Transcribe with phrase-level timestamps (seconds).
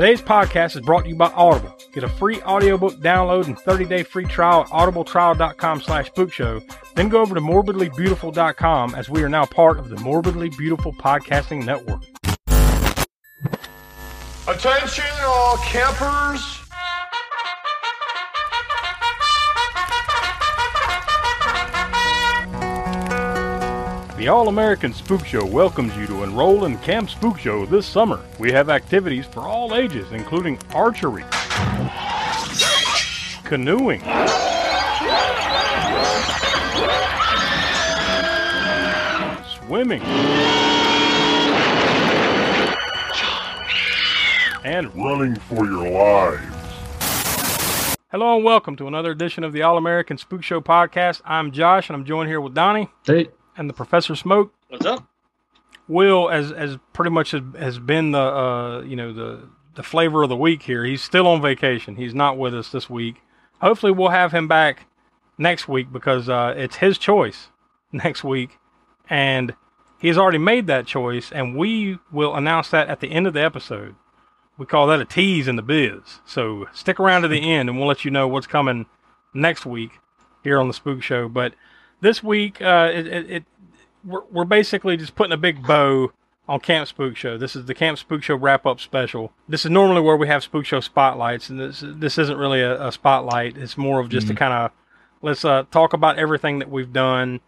[0.00, 1.76] Today's podcast is brought to you by Audible.
[1.92, 6.64] Get a free audiobook download and 30-day free trial at audibletrial.com slash spookshow.
[6.94, 11.66] Then go over to morbidlybeautiful.com as we are now part of the Morbidly Beautiful Podcasting
[11.66, 12.02] Network.
[14.48, 16.69] Attention all campers.
[24.20, 28.20] The All American Spook Show welcomes you to enroll in Camp Spook Show this summer.
[28.38, 31.24] We have activities for all ages, including archery,
[33.44, 34.00] canoeing,
[39.56, 40.02] swimming,
[44.62, 46.44] and Running for your lives.
[48.10, 51.22] Hello and welcome to another edition of the All American Spook Show podcast.
[51.24, 53.28] I'm Josh and I'm joined here with Donnie Hey,
[53.60, 54.54] and the Professor Smoke.
[54.68, 55.06] what's up?
[55.86, 60.22] Will, as as pretty much has, has been the uh, you know the the flavor
[60.22, 60.84] of the week here.
[60.84, 61.96] He's still on vacation.
[61.96, 63.16] He's not with us this week.
[63.60, 64.86] Hopefully, we'll have him back
[65.36, 67.48] next week because uh, it's his choice
[67.92, 68.58] next week,
[69.10, 69.54] and
[70.00, 71.30] he has already made that choice.
[71.30, 73.94] And we will announce that at the end of the episode.
[74.56, 76.20] We call that a tease in the biz.
[76.24, 78.86] So stick around to the end, and we'll let you know what's coming
[79.34, 79.90] next week
[80.42, 81.28] here on the Spook Show.
[81.28, 81.54] But
[82.00, 83.44] this week, uh, it, it, it
[84.04, 86.12] we're, we're basically just putting a big bow
[86.48, 87.38] on Camp Spook Show.
[87.38, 89.32] This is the Camp Spook Show wrap up special.
[89.48, 92.88] This is normally where we have Spook Show spotlights, and this this isn't really a,
[92.88, 93.56] a spotlight.
[93.56, 94.72] It's more of just to kind of
[95.22, 97.40] let's uh, talk about everything that we've done,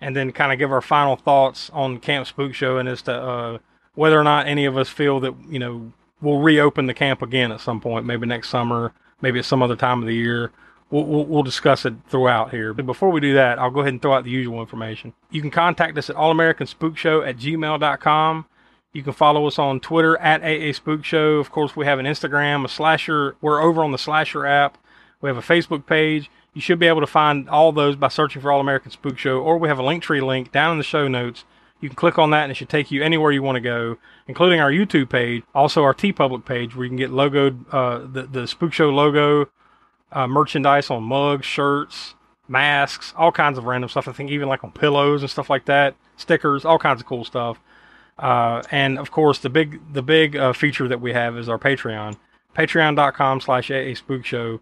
[0.00, 3.12] and then kind of give our final thoughts on Camp Spook Show and as to
[3.12, 3.58] uh,
[3.94, 7.50] whether or not any of us feel that you know we'll reopen the camp again
[7.50, 10.52] at some point, maybe next summer, maybe at some other time of the year.
[10.90, 12.72] We'll, we'll, discuss it throughout here.
[12.72, 15.12] But before we do that, I'll go ahead and throw out the usual information.
[15.30, 18.46] You can contact us at allamericanspookshow at gmail.com.
[18.92, 21.38] You can follow us on Twitter at AA Spook Show.
[21.38, 23.34] Of course, we have an Instagram, a slasher.
[23.40, 24.78] We're over on the slasher app.
[25.20, 26.30] We have a Facebook page.
[26.52, 29.40] You should be able to find all those by searching for All American Spook Show,
[29.40, 31.44] or we have a Linktree link down in the show notes.
[31.80, 33.98] You can click on that and it should take you anywhere you want to go,
[34.28, 38.22] including our YouTube page, also our TeePublic page where you can get logoed uh, the
[38.22, 39.50] the Spook Show logo,
[40.14, 42.14] uh, merchandise on mugs, shirts,
[42.48, 44.08] masks, all kinds of random stuff.
[44.08, 47.24] I think even like on pillows and stuff like that, stickers, all kinds of cool
[47.24, 47.60] stuff.
[48.18, 51.58] Uh, and of course, the big the big uh, feature that we have is our
[51.58, 52.16] Patreon,
[52.56, 54.60] patreon.com slash AA Spook Show,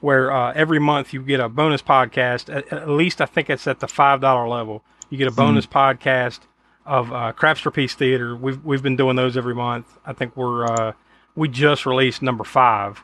[0.00, 2.54] where uh, every month you get a bonus podcast.
[2.54, 4.84] At, at least I think it's at the five dollar level.
[5.08, 6.40] You get a bonus podcast
[6.86, 8.36] of uh, Crapster Piece Theater.
[8.36, 9.98] We've we've been doing those every month.
[10.06, 10.92] I think we're uh,
[11.34, 13.02] we just released number five.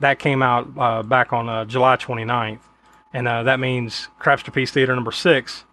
[0.00, 2.60] That came out uh, back on uh, July 29th.
[3.12, 5.64] And uh, that means Crapster Piece Theater number six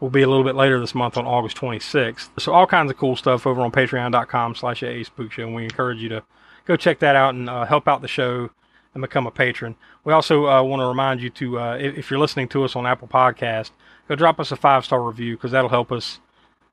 [0.00, 2.30] will be a little bit later this month on August 26th.
[2.38, 5.44] So all kinds of cool stuff over on patreon.com slash Spook Show.
[5.44, 6.22] And we encourage you to
[6.64, 8.50] go check that out and uh, help out the show
[8.94, 9.76] and become a patron.
[10.04, 12.74] We also uh, want to remind you to, uh, if, if you're listening to us
[12.74, 13.70] on Apple Podcast,
[14.08, 16.18] go drop us a five-star review because that'll help us,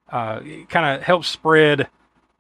[0.10, 1.90] uh, kind of help spread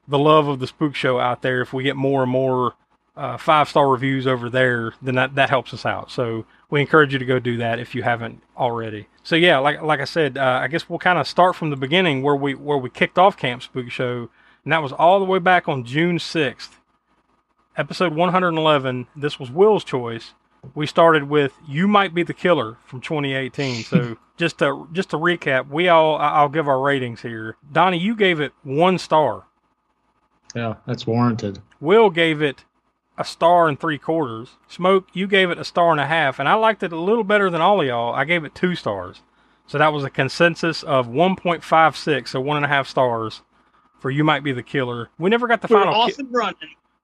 [0.07, 1.62] the love of the Spook Show out there.
[1.62, 2.73] If we get more and more
[3.17, 6.11] uh, five star reviews over there, then that, that helps us out.
[6.11, 9.07] So we encourage you to go do that if you haven't already.
[9.23, 11.75] So yeah, like like I said, uh, I guess we'll kind of start from the
[11.75, 14.29] beginning where we where we kicked off Camp Spook Show,
[14.63, 16.79] and that was all the way back on June sixth,
[17.75, 19.07] episode one hundred and eleven.
[19.16, 20.34] This was Will's choice.
[20.75, 23.84] We started with "You Might Be the Killer" from 2018.
[23.84, 27.57] So just to just to recap, we all I'll give our ratings here.
[27.72, 29.45] Donnie, you gave it one star.
[30.55, 31.59] Yeah, that's warranted.
[31.79, 32.63] Will gave it
[33.17, 34.50] a star and three quarters.
[34.67, 37.23] Smoke, you gave it a star and a half, and I liked it a little
[37.23, 38.13] better than all of y'all.
[38.13, 39.22] I gave it two stars.
[39.66, 43.41] So that was a consensus of 1.56, so one and a half stars
[44.00, 45.09] for You Might Be the Killer.
[45.17, 46.55] We never got the We're final ki- off running.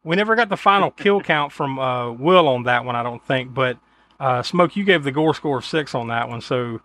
[0.03, 3.25] we never got the final kill count from uh, Will on that one, I don't
[3.25, 3.53] think.
[3.53, 3.77] But
[4.19, 6.39] uh, Smoke, you gave the gore score of six on that one.
[6.41, 6.79] So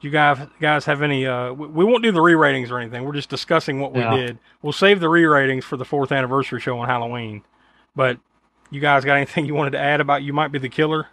[0.00, 1.26] you guys guys have any?
[1.26, 3.04] Uh, we, we won't do the re-ratings or anything.
[3.04, 4.12] We're just discussing what Yeah.
[4.12, 4.38] we did.
[4.60, 7.42] We'll save the re-ratings for the fourth anniversary show on Halloween.
[7.96, 8.18] But
[8.70, 11.06] you guys got anything you wanted to add about You Might Be the Killer,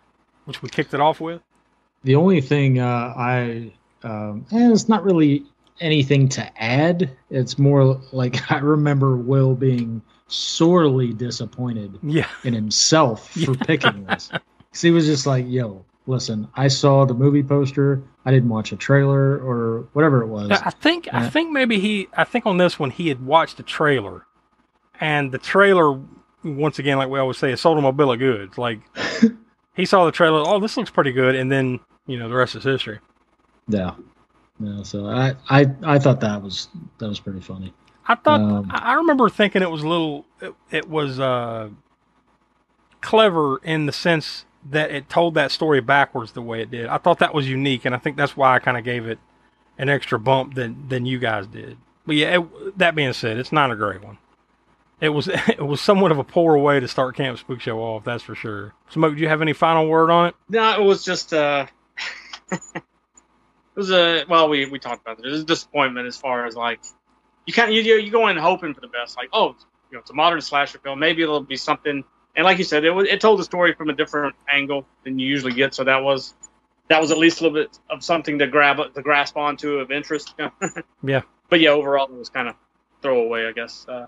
[0.46, 1.42] which we kicked it off with?
[2.04, 3.72] The only thing uh, I,
[4.04, 5.44] um, and it's not really
[5.80, 7.10] anything to add.
[7.30, 12.28] It's more like I remember Will being sorely disappointed Yeah.
[12.44, 14.30] in himself for picking this.
[14.30, 18.02] 'Cause he was just like, yo, listen, I saw the movie poster.
[18.26, 20.50] I didn't watch a trailer or whatever it was.
[20.52, 23.64] I think I think maybe he I think on this one he had watched the
[23.64, 24.26] trailer,
[25.02, 26.00] and the trailer
[26.44, 28.58] once again like we always say it sold him a bill of goods.
[28.58, 28.80] Like
[29.76, 32.56] he saw the trailer, oh this looks pretty good, and then you know the rest
[32.56, 33.00] is history.
[33.68, 33.96] Yeah.
[34.60, 37.74] Yeah, so I, I I thought that was that was pretty funny.
[38.08, 41.70] I thought Um, I remember thinking it was a little it, it was uh
[43.02, 46.86] clever in the sense that it told that story backwards the way it did.
[46.88, 49.18] I thought that was unique, and I think that's why I kind of gave it
[49.78, 51.78] an extra bump than than you guys did.
[52.06, 54.18] But yeah, it, that being said, it's not a great one.
[55.02, 58.04] It was it was somewhat of a poor way to start Camp Spook Show off,
[58.06, 58.74] that's for sure.
[58.90, 60.36] Smoke, do you have any final word on it?
[60.48, 61.66] No, it was just uh,
[62.52, 62.84] it
[63.76, 65.26] was a well, we we talked about it.
[65.26, 66.80] It was a disappointment as far as like
[67.48, 69.56] you kind of you you go in hoping for the best, like oh,
[69.92, 72.04] you know, it's a modern slasher film, maybe it'll be something.
[72.34, 75.20] And like you said, it was it told the story from a different angle than
[75.20, 76.34] you usually get, so that was
[76.90, 79.92] that was at least a little bit of something to grab to grasp onto of
[79.92, 80.36] interest.
[81.04, 81.22] yeah.
[81.50, 82.56] But yeah, overall it was kind of
[83.02, 83.86] throwaway, I guess.
[83.88, 84.06] Uh,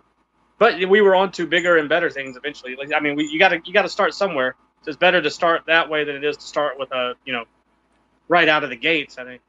[0.59, 2.75] but we were on to bigger and better things eventually.
[2.75, 4.55] Like I mean, we, you got to you got to start somewhere.
[4.83, 7.33] So it's better to start that way than it is to start with a you
[7.33, 7.45] know
[8.27, 9.17] right out of the gates.
[9.17, 9.41] I think.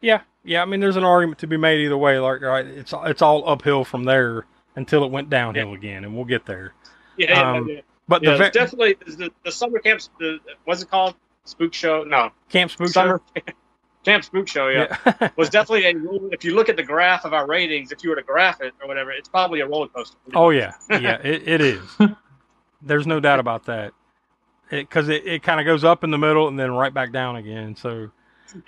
[0.00, 0.62] Yeah, yeah.
[0.62, 2.18] I mean, there's an argument to be made either way.
[2.18, 4.46] Like, right, it's it's all uphill from there
[4.76, 5.74] until it went downhill yeah.
[5.74, 6.74] again, and we'll get there.
[7.16, 10.10] Yeah, um, yeah, But yeah, the ve- definitely the, the summer camps.
[10.18, 11.14] The what's it called?
[11.44, 12.04] Spook show?
[12.04, 13.42] No, Camp Spook summer Show?
[14.04, 14.68] Camp spook show.
[14.68, 15.94] Yeah, was definitely a.
[16.32, 18.72] If you look at the graph of our ratings, if you were to graph it
[18.80, 20.16] or whatever, it's probably a roller coaster.
[20.34, 21.80] oh yeah, yeah, it, it is.
[22.82, 23.92] There's no doubt about that.
[24.70, 27.12] Because it, it, it kind of goes up in the middle and then right back
[27.12, 27.74] down again.
[27.76, 28.10] So,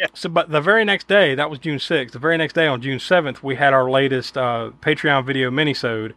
[0.01, 0.07] Yeah.
[0.15, 2.11] so but the very next day, that was June 6th.
[2.11, 6.15] The very next day on June 7th, we had our latest uh, Patreon video minisode.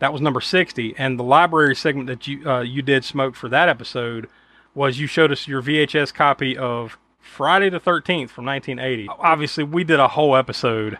[0.00, 3.48] That was number 60, and the library segment that you uh, you did smoke for
[3.48, 4.28] that episode
[4.74, 6.98] was you showed us your VHS copy of
[7.28, 9.08] Friday the 13th from 1980.
[9.08, 10.98] Obviously, we did a whole episode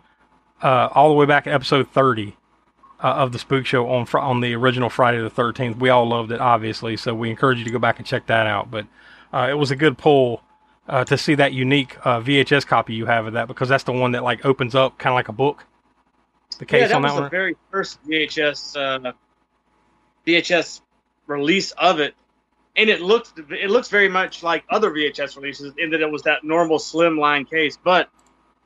[0.63, 2.37] uh, all the way back to episode 30
[3.03, 5.79] uh, of the Spook Show on fr- on the original Friday the 13th.
[5.79, 8.47] We all loved it, obviously, so we encourage you to go back and check that
[8.47, 8.71] out.
[8.71, 8.87] But
[9.33, 10.43] uh, it was a good pull
[10.89, 13.93] uh, to see that unique uh, VHS copy you have of that because that's the
[13.93, 15.65] one that like opens up kind of like a book.
[16.59, 19.13] The case yeah, that on was that the very first VHS uh,
[20.27, 20.81] VHS
[21.27, 22.15] release of it,
[22.79, 26.23] and it looks it looks very much like other VHS releases in that it was
[26.23, 27.77] that normal slimline case.
[27.77, 28.09] But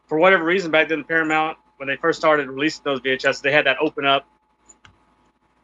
[0.07, 3.67] for whatever reason, back then Paramount, when they first started releasing those VHS, they had
[3.67, 4.29] that open up.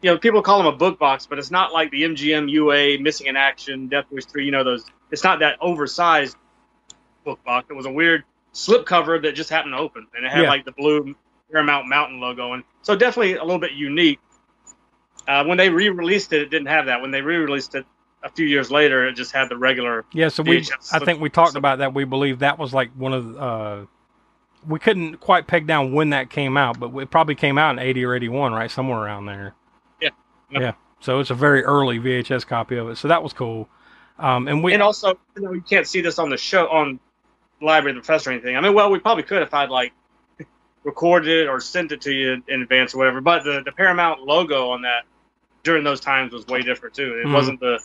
[0.01, 2.99] You know, people call them a book box, but it's not like the MGM UA
[3.01, 4.47] Missing in Action, Death Wish Three.
[4.47, 4.85] You know those.
[5.11, 6.37] It's not that oversized
[7.25, 7.67] book box.
[7.69, 10.49] It was a weird slip cover that just happened to open, and it had Yeah.
[10.49, 11.15] like the blue
[11.53, 14.21] Paramount Mountain logo, and so definitely a little bit unique.
[15.27, 17.03] Uh, when they re-released it, it didn't have that.
[17.03, 17.85] When they re-released it
[18.23, 20.05] a few years later, it just had the regular.
[20.13, 21.95] Yeah, so we I think we talked about that.
[21.95, 23.87] We believe that was like one of the, uh
[24.67, 27.79] we couldn't quite peg down when that came out, but it probably came out in
[27.79, 28.69] 80 or 81, right?
[28.71, 29.55] Somewhere around there.
[30.01, 30.11] Yeah.
[30.51, 30.63] Yep.
[30.63, 30.73] Yeah.
[31.01, 32.97] So it's a very early VHS copy of it.
[32.99, 33.69] So that was cool.
[34.19, 36.99] Um and we And also, you know, you can't see this on the show on
[37.61, 38.57] Library of the Professor or anything.
[38.57, 39.93] I mean, well, we probably could if I'd like
[40.85, 43.21] recorded it or sent it to you in advance or whatever.
[43.21, 45.05] But the, the Paramount logo on that
[45.63, 47.21] during those times was way different too.
[47.23, 47.35] It Mhm.
[47.35, 47.79] wasn't the.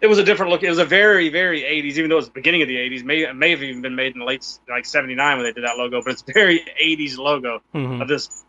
[0.00, 0.62] It was a different look.
[0.62, 3.02] It was a very, very 80s, even though it was the beginning of the 80s.
[3.02, 5.64] May it may have even been made in the late like 79 when they did
[5.64, 6.02] that logo.
[6.02, 8.02] But it's a very 80s logo Mhm.
[8.02, 8.44] of this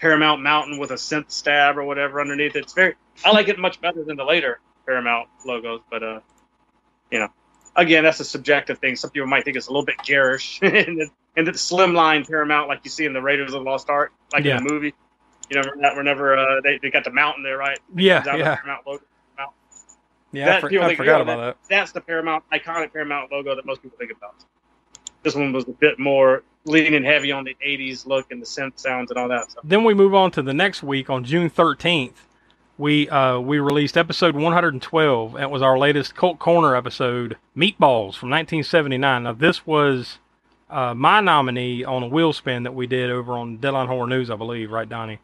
[0.00, 2.56] Paramount Mountain with a synth stab or whatever underneath.
[2.56, 2.94] It's very.
[3.24, 6.20] I like it much better than the later Paramount logos, but uh,
[7.10, 7.28] you know,
[7.76, 8.96] again, that's a subjective thing.
[8.96, 12.68] Some people might think it's a little bit garish, and the, and the slimline Paramount,
[12.68, 14.56] like you see in the Raiders of the Lost Ark, like Yeah.
[14.58, 14.94] in the movie.
[15.50, 17.78] You know, that whenever uh, they they got the mountain there, right?
[17.96, 18.98] yeah, out the
[20.38, 20.60] yeah.
[20.60, 21.56] Paramount I, that for- I think, forgot oh, about that.
[21.68, 24.34] That's the Paramount iconic Paramount logo that most people think about.
[25.22, 28.78] This one was a bit more leaning heavy on the '80s look and the synth
[28.78, 29.64] sounds and all that stuff.
[29.66, 32.12] Then we move on to the next week on June 13th.
[32.78, 35.32] We uh, we released episode 112.
[35.34, 39.24] That was our latest Cult Corner episode, Meatballs from 1979.
[39.24, 40.18] Now this was
[40.70, 44.30] uh, my nominee on a wheel spin that we did over on Deadline Horror News,
[44.30, 45.18] I believe, right, Donnie?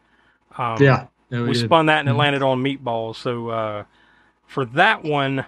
[0.57, 1.07] Um, Yeah.
[1.29, 1.63] yeah, we, did.
[1.65, 2.17] spun that and it Mhm.
[2.17, 3.15] landed on Meatballs.
[3.15, 3.83] So uh,
[4.47, 5.45] for that one,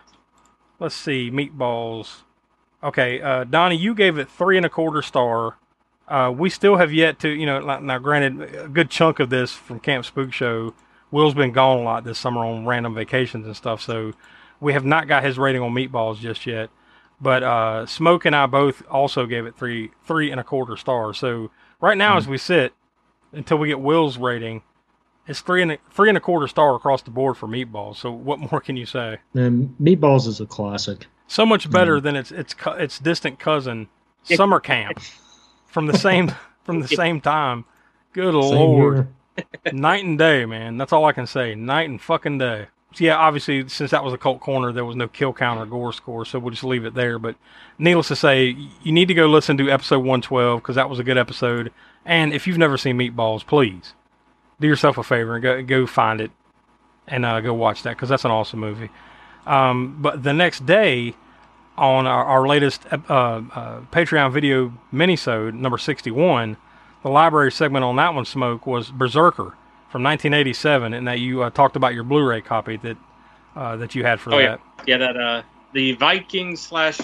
[0.79, 2.21] let's see, Meatballs.
[2.83, 5.57] Okay, uh, Donnie, you gave it three and a quarter star.
[6.07, 9.51] Uh, we still have yet to, you know, now granted, a good chunk of this
[9.51, 10.73] from Camp Spook Show.
[11.11, 14.13] Will's been gone a lot this summer on random vacations and stuff, so
[14.59, 16.69] we have not got his rating on Meatballs just yet.
[17.19, 21.17] But uh, Smoke and I both also gave it three, three and a quarter stars.
[21.17, 21.49] So
[21.81, 22.73] right now, as we sit,
[23.31, 24.61] until we get Will's rating,
[25.27, 27.97] it's three and a, three and a quarter star across the board for Meatballs.
[27.97, 29.19] So what more can you say?
[29.33, 31.07] And Meatballs is a classic.
[31.27, 31.73] So much mm-hmm.
[31.73, 33.89] better than its its its distant cousin,
[34.23, 34.99] Summer Camp,
[35.65, 37.65] from the same from the same time.
[38.13, 39.07] Good Same lord,
[39.71, 40.77] night and day, man.
[40.77, 41.53] That's all I can say.
[41.53, 42.67] Night and fucking day.
[42.93, 45.65] So yeah, obviously, since that was a cult corner, there was no kill count or
[45.65, 47.19] gore score, so we'll just leave it there.
[47.19, 47.35] But
[47.77, 51.03] needless to say, you need to go listen to episode 112 because that was a
[51.03, 51.71] good episode.
[52.05, 53.93] And if you've never seen Meatballs, please
[54.59, 56.31] do yourself a favor and go go find it
[57.07, 58.89] and uh, go watch that because that's an awesome movie.
[59.45, 61.13] Um, but the next day,
[61.77, 63.41] on our, our latest uh, uh,
[63.91, 66.57] Patreon video minisode number 61,
[67.03, 69.55] the library segment on that one, Smoke, was Berserker
[69.89, 72.97] from 1987, and that you uh, talked about your Blu-ray copy that
[73.55, 74.59] uh, that you had for Oh, that.
[74.79, 74.83] yeah.
[74.85, 76.99] Yeah, that uh, the Viking slash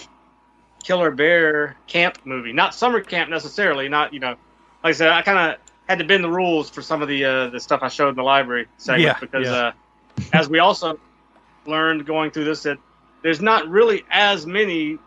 [0.83, 3.88] Killer Bear camp movie, not summer camp necessarily.
[3.88, 4.36] Not you know,
[4.83, 7.25] like I said, I kind of had to bend the rules for some of the
[7.25, 9.54] uh, the stuff I showed in the library segment Yeah, because yeah.
[9.54, 9.72] uh,
[10.32, 11.00] as we also
[11.66, 12.78] learned going through this that
[13.22, 15.00] there's not really as many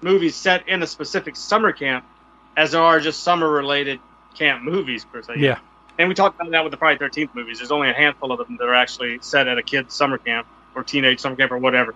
[0.00, 2.04] movies set in a specific summer camp
[2.56, 4.00] as there are just summer related
[4.34, 5.34] camp movies per se.
[5.38, 5.58] Yeah.
[5.98, 7.58] And we talked about that with the Friday Thirteenth movies.
[7.58, 10.46] There's only a handful of them that are actually set at a kid's summer camp
[10.74, 11.94] or teenage summer camp or whatever.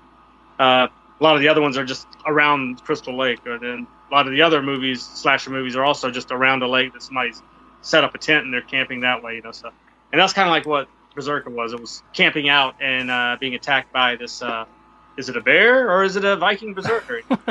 [0.59, 0.89] Uh,
[1.21, 4.27] a lot of the other ones are just around Crystal Lake, and then a lot
[4.27, 7.41] of the other movies, slasher movies, are also just around a lake that somebody's
[7.85, 9.53] set up a tent and they're camping that way, you know.
[9.53, 9.71] So,
[10.13, 11.73] and that's kind of like what Berserker was.
[11.73, 14.43] It was camping out and uh, being attacked by this.
[14.43, 14.65] Uh,
[15.17, 17.21] is it a bear or is it a Viking berserker?
[17.31, 17.47] You'll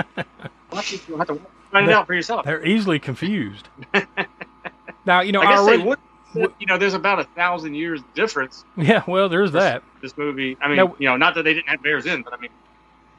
[0.76, 1.40] have to- you'll have to
[1.72, 2.46] find it out for yourself.
[2.46, 3.68] They're easily confused.
[5.06, 6.00] now you know I guess our they would.
[6.36, 9.04] You know, there's about a thousand years difference yeah.
[9.08, 9.84] Well, there's that.
[10.02, 10.58] this movie.
[10.60, 10.96] I mean, No.
[10.98, 12.50] you know, not that they didn't have bears in, but I mean,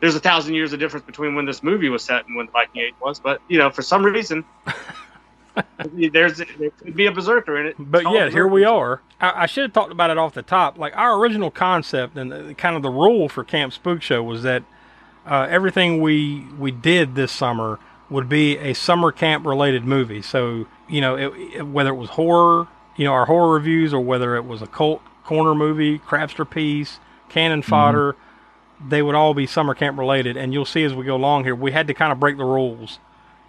[0.00, 2.52] there's a thousand years of difference between when this movie was set and when the
[2.52, 3.20] Viking Age was.
[3.20, 4.44] But you know, for some reason,
[6.12, 7.76] there's there could be a berserker in it.
[7.78, 9.00] But It's yeah, here we are.
[9.20, 10.78] I, I should have talked about it off the top.
[10.78, 14.42] Like our original concept and the, kind of the rule for Camp Spook Show was
[14.42, 14.64] that
[15.26, 17.78] uh, everything we we did this summer
[18.10, 20.22] would be a summer camp related movie.
[20.22, 24.00] So you know, it, it- whether it was horror, you know, our horror reviews, or
[24.00, 28.14] whether it was a cult corner movie, crapster piece, cannon fodder,
[28.86, 30.36] they would all be summer camp related.
[30.36, 32.44] And you'll see as we go along here, we had to kind of break the
[32.44, 32.98] rules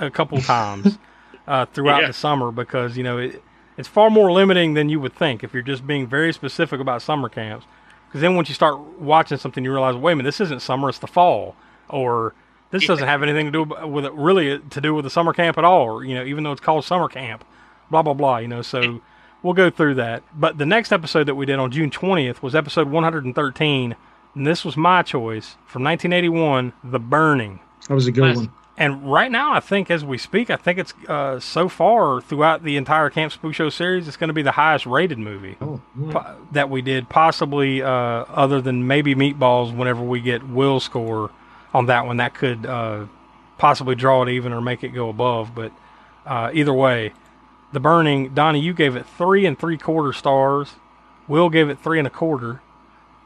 [0.00, 0.98] a couple times
[1.50, 2.06] uh, throughout Yeah.
[2.08, 3.42] the summer because you know it,
[3.76, 7.02] it's far more limiting than you would think if you're just being very specific about
[7.02, 7.66] summer camps.
[8.08, 10.88] Because then once you start watching something, you realize, wait a minute, this isn't summer;
[10.88, 11.54] it's the fall,
[11.88, 12.34] or
[12.70, 15.58] this doesn't have anything to do with it, really to do with the summer camp
[15.58, 15.82] at all.
[15.82, 17.44] Or you know, even though it's called summer camp,
[17.90, 18.38] blah blah blah.
[18.38, 19.00] You know, so
[19.42, 20.22] we'll go through that.
[20.34, 23.94] But the next episode that we did on June 20th was episode 113,
[24.34, 27.60] and this was my choice from 1981, The Burning.
[27.88, 28.36] That was a good Nice.
[28.36, 28.50] one.
[28.78, 32.62] And right now, I think as we speak, I think it's uh, so far throughout
[32.64, 35.80] the entire Camp Spook Show series, it's going to be the highest rated movie Oh,
[36.00, 36.12] yeah.
[36.12, 39.74] po- that we did, possibly uh, other than maybe Meatballs.
[39.76, 41.30] Whenever we get Will score
[41.74, 43.04] on that one, that could uh,
[43.58, 45.54] possibly draw it even or make it go above.
[45.54, 45.72] But
[46.24, 47.12] uh, either way,
[47.74, 50.74] The Burning, Donnie, you gave it three and three quarter stars.
[51.28, 52.62] Will gave it three and a quarter.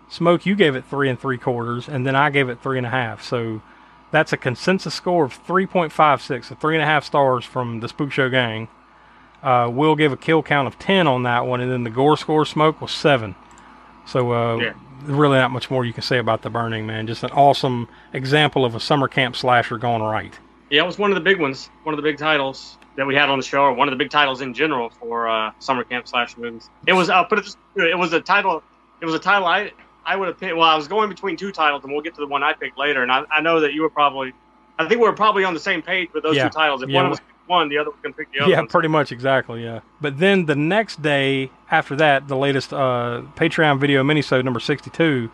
[0.09, 2.87] Smoke, you gave it three and three quarters, and then I gave it three and
[2.87, 3.23] a half.
[3.23, 3.63] So
[4.15, 8.13] that's a consensus score of 3.56, so three and a half stars from the Spook
[8.13, 8.69] Show gang.
[9.43, 12.17] Uh, we'll give a kill count of 10 on that one, and then the gore
[12.17, 13.35] score smoke was seven.
[14.07, 14.73] So, uh, Yeah.
[15.03, 17.09] really not much more you can say about the burning, man.
[17.09, 20.39] Just an awesome example of a summer camp slasher gone right.
[20.71, 23.17] Yeah, it was one of the big ones, one of the big titles that we
[23.17, 25.83] had on the show, or one of the big titles in general for uh, summer
[25.83, 26.71] camp slash movies.
[26.87, 28.63] It was, I'll put it this it was a title,
[29.01, 29.73] it was a title I
[30.07, 30.55] I would have picked.
[30.57, 32.79] Well, I was going between two titles, and we'll get to the one I picked
[32.79, 33.03] later.
[33.03, 34.33] And I, I know that you were probably,
[34.79, 36.45] I think we were probably on the same page with those Yeah.
[36.45, 36.83] two titles.
[36.83, 38.51] If Yeah, one was one, the other one can pick the other.
[38.51, 38.69] Yeah, one.
[38.69, 39.63] pretty much exactly.
[39.65, 44.61] Yeah, but then the next day after that, the latest uh, Patreon video minisode number
[44.61, 45.31] sixty-two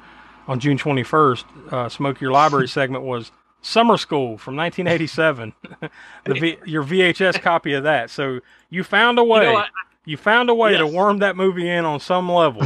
[0.48, 3.30] on June twenty-first, uh, Smoke Your Library segment was
[3.62, 5.52] Summer School from nineteen eighty-seven.
[6.24, 8.10] the v- your VHS copy of that.
[8.10, 9.46] So you found a way.
[9.46, 9.66] You know, I,
[10.06, 12.62] you found a way to worm that movie in on some level.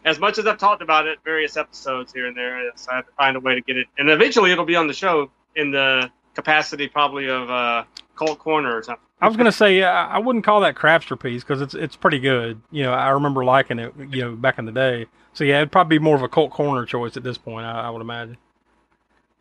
[0.05, 3.07] as much as I've talked about it, various episodes here and there, yes, I have
[3.07, 5.71] to find a way to get it, and eventually it'll be on the show in
[5.71, 7.85] the capacity probably of uh,
[8.17, 9.05] Cult Corner or something.
[9.23, 12.61] I was gonna say I wouldn't call that crapster piece because it's it's pretty good.
[12.71, 13.93] You know, I remember liking it.
[14.11, 15.07] You know, back in the day.
[15.35, 17.67] So yeah, it'd probably be more of a cult corner choice at this point.
[17.67, 18.39] I, I would imagine.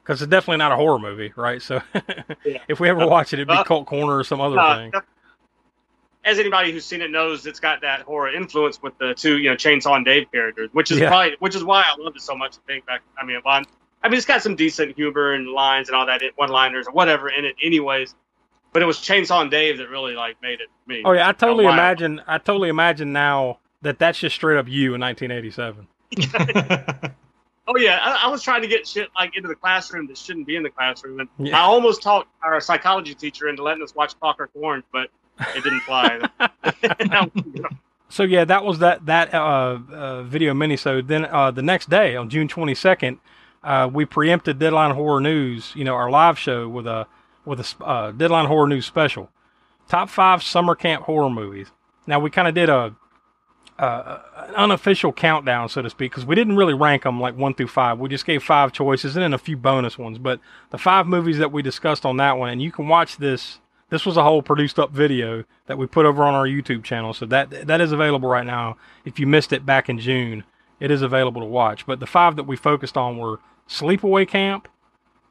[0.04, 1.62] Because it's definitely not a horror movie, right?
[1.62, 1.82] So
[2.68, 4.92] if we ever watch it, it'd be cult corner or some other Uh, thing.
[6.26, 9.50] As anybody who's seen it knows, it's got that horror influence with the two, you
[9.50, 11.08] know, Chainsaw and Dave characters, which is Yeah.
[11.10, 12.56] probably, which is why I loved it so much.
[12.58, 13.66] I think back, I mean, one,
[14.04, 17.30] I mean, it's got some decent humor and lines and all that, one-liners or whatever
[17.30, 18.16] in it, anyways.
[18.74, 21.02] But it was Chainsaw and Dave that really like made it me.
[21.04, 22.22] Oh yeah, I totally why- imagine.
[22.28, 25.88] I totally imagine now that that's just straight up you in 1987.
[27.72, 30.48] Oh yeah, I, I was trying to get shit like into the classroom that shouldn't
[30.48, 31.56] be in the classroom, and Yeah.
[31.56, 35.10] I almost talked our psychology teacher into letting us watch Clockwork Orange, but
[35.56, 36.20] it didn't fly.
[38.10, 41.08] So yeah, that was that that uh, uh, video minisode.
[41.08, 43.20] Then uh, the next day on June 22nd,
[43.64, 45.74] uh, we preempted Deadline Horror News.
[45.76, 47.06] You know our live show with a
[47.46, 49.30] with a uh, Deadline Horror News special,
[49.88, 51.68] top five summer camp horror movies.
[52.08, 52.96] Now we kind of did a
[53.78, 57.54] uh, an unofficial countdown, so to speak, because we didn't really rank them like one
[57.54, 58.00] through five.
[58.00, 60.18] We just gave five choices and then a few bonus ones.
[60.18, 60.40] But
[60.72, 63.60] the five movies that we discussed on that one, and you can watch this.
[63.90, 67.14] This was a whole produced up video that we put over on our YouTube channel,
[67.14, 68.78] so that that is available right now.
[69.06, 70.44] If you missed it back in June,
[70.80, 71.86] it is available to watch.
[71.86, 74.68] But the five that we focused on were Sleepaway Camp,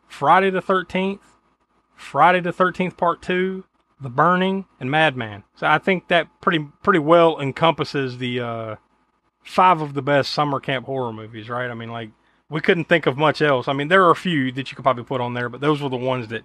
[0.08, 1.22] Friday the Thirteenth,
[1.94, 3.64] Friday the Thirteenth Part Two,
[4.00, 5.44] The Burning, and Madman.
[5.54, 8.76] So I think that pretty pretty well encompasses the uh,
[9.42, 11.70] five of the best summer camp horror movies, right?
[11.70, 12.10] I mean, like
[12.50, 13.68] we couldn't think of much else.
[13.68, 15.80] I mean, there are a few that you could probably put on there, but those
[15.80, 16.42] were the ones that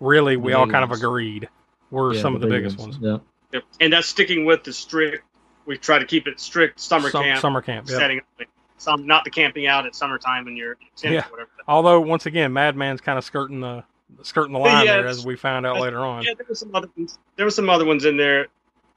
[0.00, 1.48] really we all big kind of agreed
[1.90, 2.98] were Yeah, some of the big biggest ones.
[3.00, 3.18] Yeah.
[3.52, 3.64] Yep.
[3.80, 5.22] And that's sticking with the strict.
[5.66, 7.88] We try to keep it strict summer Sum- camp Summer camp.
[7.88, 7.96] Yeah.
[7.98, 8.18] setting.
[8.20, 8.46] up.
[8.78, 11.26] Some not the camping out at summertime when you're tent Yeah.
[11.26, 11.50] or whatever.
[11.66, 13.84] Although once again, Madman's kind of skirting the
[14.22, 16.22] skirting the line Yeah, there, as we found out later on.
[16.24, 17.18] Yeah, there were some other ones.
[17.36, 18.48] There were some other ones in there,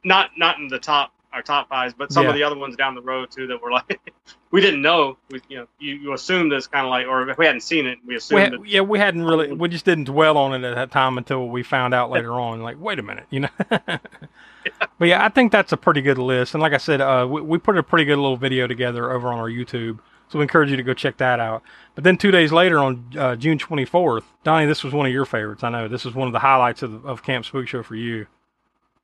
[0.04, 2.30] not not in the top our top fives, but some Yeah.
[2.30, 4.00] of the other ones down the road too that were like
[4.52, 5.18] we didn't know.
[5.30, 7.86] We you know you, you assumed this kind of like, or if we hadn't seen
[7.86, 8.68] it, we We assumed had, that.
[8.68, 11.62] yeah, we hadn't really, we just didn't dwell on it at that time until we
[11.64, 12.62] found out later on.
[12.62, 13.50] Like, wait a minute, you know.
[13.70, 16.54] but yeah, I think that's a pretty good list.
[16.54, 19.28] And like I said, uh, we, we put a pretty good little video together over
[19.30, 21.64] on our YouTube, so we encourage you to go check that out.
[21.96, 25.26] But then two days later, on uh, June 24th, Donnie, this was one of your
[25.26, 25.64] favorites.
[25.64, 28.28] I know this was one of the highlights of, of Camp Spook Show for you.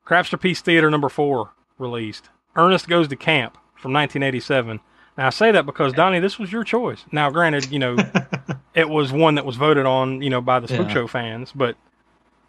[0.05, 2.29] Crapster Piece Theater number four released.
[2.55, 4.79] Ernest Goes to Camp from 1987.
[5.17, 7.03] Now I say that because Donnie, this was your choice.
[7.11, 7.95] Now, granted, you know
[8.75, 10.93] it was one that was voted on, you know, by the Spook Yeah.
[10.93, 11.75] Show fans, but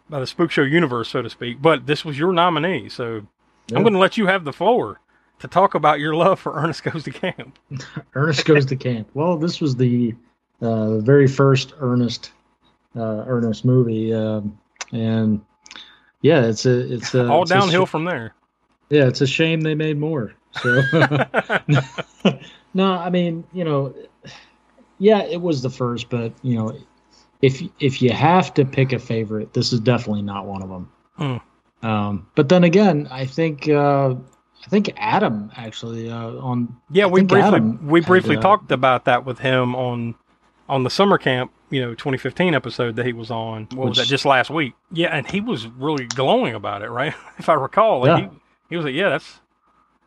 [0.09, 1.61] by the Spook Show universe, so to speak.
[1.61, 3.25] But this was your nominee, so
[3.69, 3.77] Yeah.
[3.77, 4.99] I'm going to let you have the floor
[5.39, 7.57] to talk about your love for Ernest Goes to Camp.
[8.15, 9.07] Ernest goes to camp.
[9.13, 10.15] Well, this was the
[10.61, 12.31] uh, very first Ernest
[12.95, 14.57] uh, Ernest movie, um,
[14.91, 15.39] and
[16.21, 18.33] yeah, it's a it's a All it's downhill sh- from there.
[18.89, 20.33] Yeah, it's a shame they made more.
[20.61, 20.81] So
[22.73, 23.93] no, I mean you know,
[24.99, 26.77] yeah, it was the first, but you know,
[27.41, 30.91] if if you have to pick a favorite, this is definitely not one of them.
[31.15, 31.37] Hmm.
[31.87, 34.15] Um, but then again, I think uh,
[34.65, 38.41] I think Adam actually uh, on Yeah, I we briefly Adam we had, briefly uh,
[38.41, 40.15] talked about that with him on
[40.67, 43.67] on the summer camp, you know, 2015 episode that he was on.
[43.73, 44.07] What was that?
[44.07, 44.73] Just last week.
[44.91, 47.13] Yeah, and he was really glowing about it, right?
[47.37, 48.29] if I recall, like Yeah.
[48.29, 48.37] he,
[48.69, 49.39] he was like, "Yeah, that's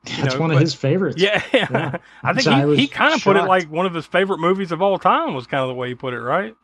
[0.05, 1.21] that's know, one of but- his favorites.
[1.21, 1.97] yeah." Yeah.
[2.23, 4.39] I think So I he, he kind of put it like one of his favorite
[4.39, 5.35] movies of all time.
[5.35, 6.55] Was kind of the way he put it, right?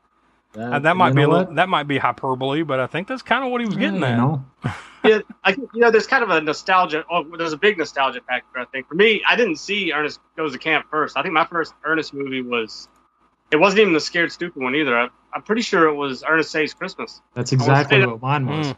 [0.52, 3.20] That, Uh, that might be a little, that might be hyperbole, but I think that's
[3.22, 4.10] kind of what he was getting Yeah, at.
[4.12, 4.44] you know.
[5.04, 7.04] yeah, I you know there's kind of a nostalgia.
[7.10, 8.58] Oh, there's a big nostalgia factor.
[8.58, 11.16] I think for me, I didn't see Ernest Goes to Camp first.
[11.18, 12.88] I think my first Ernest movie was.
[13.52, 14.98] It wasn't even the Scared Stupid one either.
[14.98, 17.20] I, I'm pretty sure it was Ernest Saves Christmas.
[17.34, 18.68] That's exactly what mine was.
[18.68, 18.76] Mm.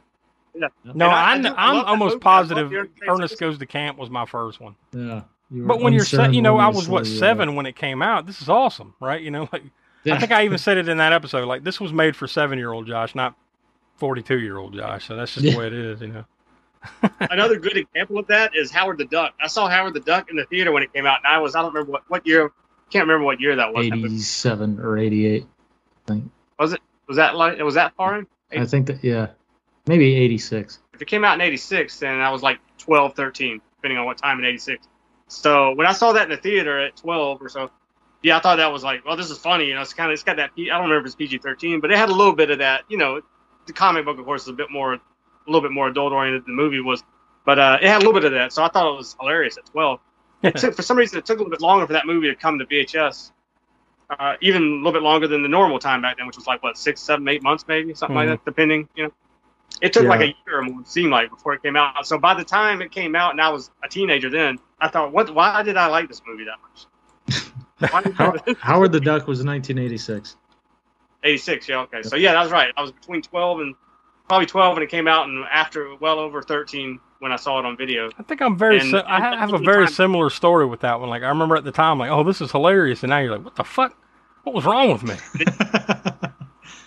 [0.55, 0.69] Yeah.
[0.85, 2.01] No, And I- I I, do- I am almost movie.
[2.01, 3.41] I love positive Ernest Saves Ernest Christmas.
[3.41, 4.77] Goes to Camp was my first one.
[4.93, 5.23] Yeah.
[5.51, 8.27] But when you're set, you know, I was what unceremoniously, seven when it came out.
[8.27, 9.21] This is awesome, right?
[9.23, 9.63] You know, like
[10.05, 10.15] yeah.
[10.15, 11.47] I think I even said it in that episode.
[11.49, 13.35] Like this was made for seven year old Josh, not
[13.97, 15.07] forty two year old Josh.
[15.09, 15.53] So that's just Yeah.
[15.53, 16.25] the way it is, you know.
[17.31, 19.35] Another good example of that is Howard the Duck.
[19.43, 21.55] I saw Howard the Duck in the theater when it came out, and I was
[21.57, 22.53] I don't remember what, what year.
[22.91, 23.87] Can't remember what year that was.
[23.87, 25.45] 87 or 88.
[25.45, 25.47] I
[26.13, 26.31] think.
[26.59, 26.77] Was
[27.17, 28.27] that like was that far in?
[28.53, 29.29] I think that, yeah.
[29.89, 30.81] Maybe 86.
[30.93, 34.19] If it came out in 86, then I was like 12, 13, depending on what
[34.19, 34.87] time in 86.
[35.29, 37.71] So when I saw that in the theater at 12 or so,
[38.23, 39.67] yeah, I thought that was like, well, this is funny.
[39.67, 41.39] You know, it's kind of, it's got that, P- I don't remember if it's PG
[41.39, 43.21] 13, but it had a little bit of that, you know,
[43.67, 45.01] the comic book, of course, is a bit more, a
[45.47, 47.03] little bit more adult oriented than the movie was.
[47.47, 48.53] But uh, it had a little bit of that.
[48.53, 50.01] So I thought it was hilarious at 12.
[50.43, 52.35] It took, for some reason, it took a little bit longer for that movie to
[52.37, 53.33] come to VHS.
[54.11, 56.63] Uh, even a little bit longer than the normal time back then, which was like
[56.63, 58.21] what six, seven, eight months, maybe something Mhm.
[58.21, 58.89] like that, depending.
[58.95, 59.13] You know,
[59.81, 60.81] it took like a year or more.
[60.81, 62.07] It seemed like before it came out.
[62.07, 65.13] So by the time it came out, and I was a teenager then, I thought,
[65.13, 65.33] what?
[65.35, 66.87] Why did I like this movie that much?
[68.17, 70.37] How, Howard the Duck was 1986.
[71.25, 72.03] 86, yeah, okay.
[72.03, 72.73] So yeah, that was right.
[72.77, 73.75] I was between 12 and
[74.29, 77.65] probably 12 when it came out, and after well over 13 when I saw it
[77.65, 78.11] on video.
[78.19, 78.79] I think I'm very.
[78.79, 81.09] And- si- I have a very time- similar story with that one.
[81.09, 83.45] Like I remember at the time, like, oh, this is hilarious, and now you're like,
[83.45, 83.97] what the fuck?
[84.45, 85.15] What was wrong with me?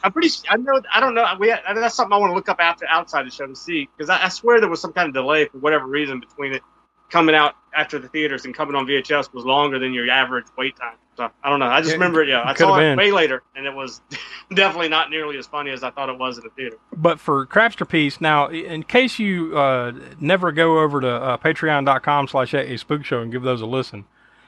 [0.03, 0.29] I'm pretty.
[0.49, 0.81] I know.
[0.91, 1.25] I don't know.
[1.39, 1.49] We.
[1.49, 4.09] Had, that's something I want to look up after outside the show to see because
[4.09, 6.61] I, I swear there was some kind of delay for whatever reason between it
[7.09, 10.75] coming out after the theaters and coming on VHS was longer than your average wait
[10.77, 10.95] time.
[11.17, 11.65] So I don't know.
[11.67, 12.29] I just Yeah, remember it.
[12.29, 12.93] Yeah, I saw been.
[12.93, 14.01] it way later, and it was
[14.53, 16.77] definitely not nearly as funny as I thought it was in the theater.
[16.95, 22.27] but for Crapster Piece, now, in case you uh, never go over to uh, patreon.com
[22.29, 24.05] slash a spook show and give those a listen,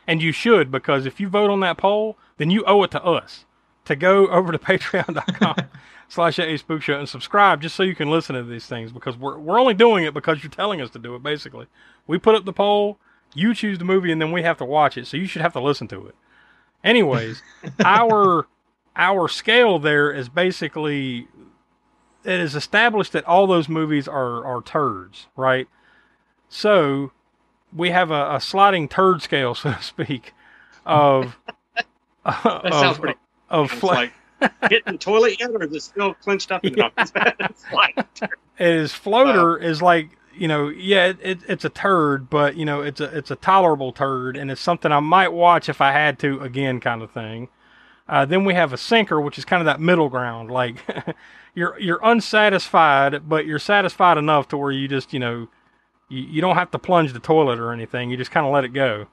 [0.07, 3.03] and you should, because if you vote on that poll, then you owe it to
[3.03, 3.45] us
[3.85, 5.55] to go over to patreon.com
[6.09, 9.17] slash a spook show and subscribe just so you can listen to these things because
[9.17, 11.67] we're, we're only doing it because you're telling us to do it, basically.
[12.07, 12.99] We put up the poll
[13.33, 15.07] You choose the movie, and then we have to watch it.
[15.07, 16.15] So you should have to listen to it.
[16.83, 17.41] Anyways,
[17.85, 18.47] our
[18.95, 21.27] our scale there is basically
[22.23, 25.67] it is established that all those movies are are turds, right?
[26.49, 27.11] So
[27.75, 30.33] we have a, a sliding turd scale, so to speak,
[30.85, 31.37] of
[32.25, 33.19] That sounds pretty.
[33.53, 34.11] Of like
[34.69, 36.91] hitting the toilet yet, or is it still clenched up enough?
[36.97, 38.05] it's like,
[38.59, 42.81] is floater is like you know yeah it, it, it's a turd but you know
[42.81, 46.17] it's a it's a tolerable turd and it's something i might watch if i had
[46.19, 47.47] to again kind of thing.
[48.05, 50.75] Uh, then we have a sinker which is kind of that middle ground like
[51.55, 55.47] you're you're unsatisfied but you're satisfied enough to where you just you know
[56.09, 58.65] you, you don't have to plunge the toilet or anything you just kind of let
[58.65, 59.07] it go.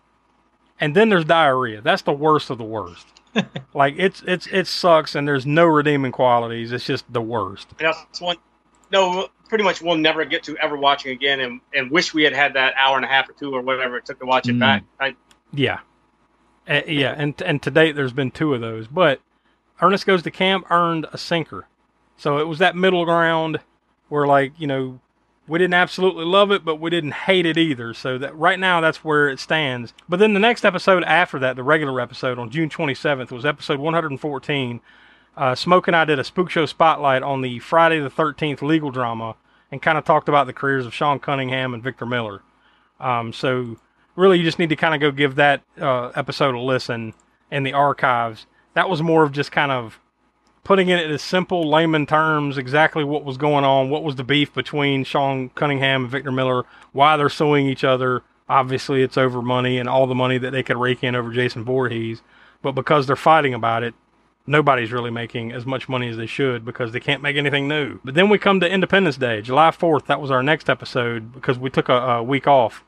[0.83, 1.83] And then there's diarrhea.
[1.83, 3.19] That's the worst of the worst
[3.74, 8.20] like it's it's it sucks and there's no redeeming qualities it's just the worst that's
[8.20, 8.36] one.
[8.92, 12.32] No, pretty much we'll never get to ever watching again, and, and wish we had
[12.32, 14.56] had that hour and a half or two or whatever it took to watch it
[14.56, 14.58] Mm.
[14.60, 14.82] back.
[14.98, 15.14] I,
[15.52, 15.78] Yeah,
[16.68, 19.20] Uh, yeah, and and to date there's been two of those, but
[19.80, 21.66] Ernest Goes to Camp earned a sinker,
[22.16, 23.60] so it was that middle ground
[24.08, 24.98] where like you know
[25.50, 27.92] we didn't absolutely love it, but we didn't hate it either.
[27.92, 29.92] So that right now that's where it stands.
[30.08, 33.80] But then the next episode after that, the regular episode on June 27th was episode
[33.80, 34.80] 114.
[35.36, 38.92] Uh, Smoke and I did a spook show spotlight on the Friday the 13th legal
[38.92, 39.34] drama
[39.72, 42.42] and kind of talked about the careers of Sean Cunningham and Victor Miller.
[43.00, 43.76] Um, so
[44.14, 47.12] really, you just need to kind of go give that uh, episode a listen
[47.50, 48.46] in the archives.
[48.74, 49.98] That was more of just kind of
[50.64, 54.52] putting it in simple layman terms exactly what was going on, what was the beef
[54.52, 58.22] between Sean Cunningham and Victor Miller, why they're suing each other.
[58.48, 61.64] Obviously, it's over money and all the money that they could rake in over Jason
[61.64, 62.22] Voorhees.
[62.62, 63.94] But because they're fighting about it,
[64.46, 68.00] nobody's really making as much money as they should because they can't make anything new.
[68.04, 70.06] But then we come to Independence Day, July 4th.
[70.06, 72.84] That was our next episode because we took a, a week off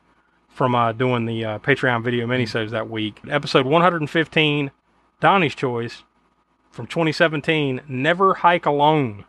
[0.48, 3.20] from uh, doing the uh, Patreon video minisodes that week.
[3.28, 4.70] Episode 115,
[5.20, 6.02] Donnie's Choice
[6.72, 9.24] from 2017, Never Hike Alone.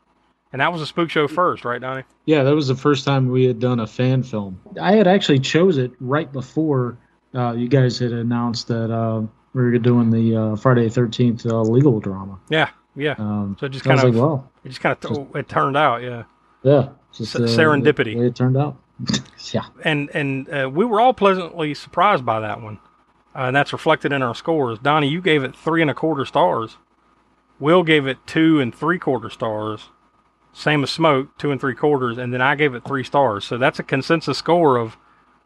[0.51, 2.03] And that was a spook show first, right, Donnie?
[2.25, 4.59] Yeah, that was the first time we had done a fan film.
[4.79, 6.97] I had actually chose it right before
[7.33, 9.21] uh, you guys had announced that uh,
[9.53, 12.39] we were doing the uh, Friday Thirteenth uh, legal drama.
[12.49, 13.15] Yeah, yeah.
[13.17, 16.03] Um, So it just kind of, like, well, it just kind of, it turned out,
[16.03, 16.23] yeah.
[16.61, 18.15] yeah, just S- uh, serendipity.
[18.15, 18.77] Way it turned out.
[19.51, 22.77] yeah, and and uh, we were all pleasantly surprised by that one,
[23.35, 24.77] uh, and that's reflected in our scores.
[24.77, 26.77] Donnie, you gave it three and a quarter stars.
[27.63, 29.87] Will gave it two and three quarter stars.
[30.51, 33.45] Same as Smoke, two and three quarters, and then I gave it three stars.
[33.45, 34.97] So that's a consensus score of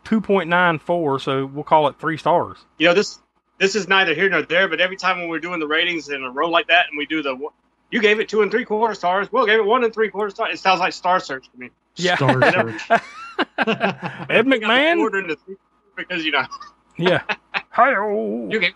[0.03, 1.19] two point nine four.
[1.19, 2.57] So we'll call it three stars.
[2.79, 3.19] you know, this
[3.59, 6.23] this is neither here nor there, but every time when we're doing the ratings in
[6.23, 7.37] a row like that, and we do the,
[7.91, 9.31] you gave it two and three quarter stars.
[9.31, 10.55] Will gave it one and three quarter stars.
[10.55, 11.69] It sounds like Star Search to me.
[11.97, 12.15] Yeah.
[12.15, 12.81] Star Search.
[12.89, 12.99] Ed
[14.47, 15.37] McMahon.
[15.37, 15.55] Three
[15.95, 16.45] because you know
[16.97, 17.21] Yeah.
[17.69, 18.49] Hi-yo.
[18.49, 18.73] you gave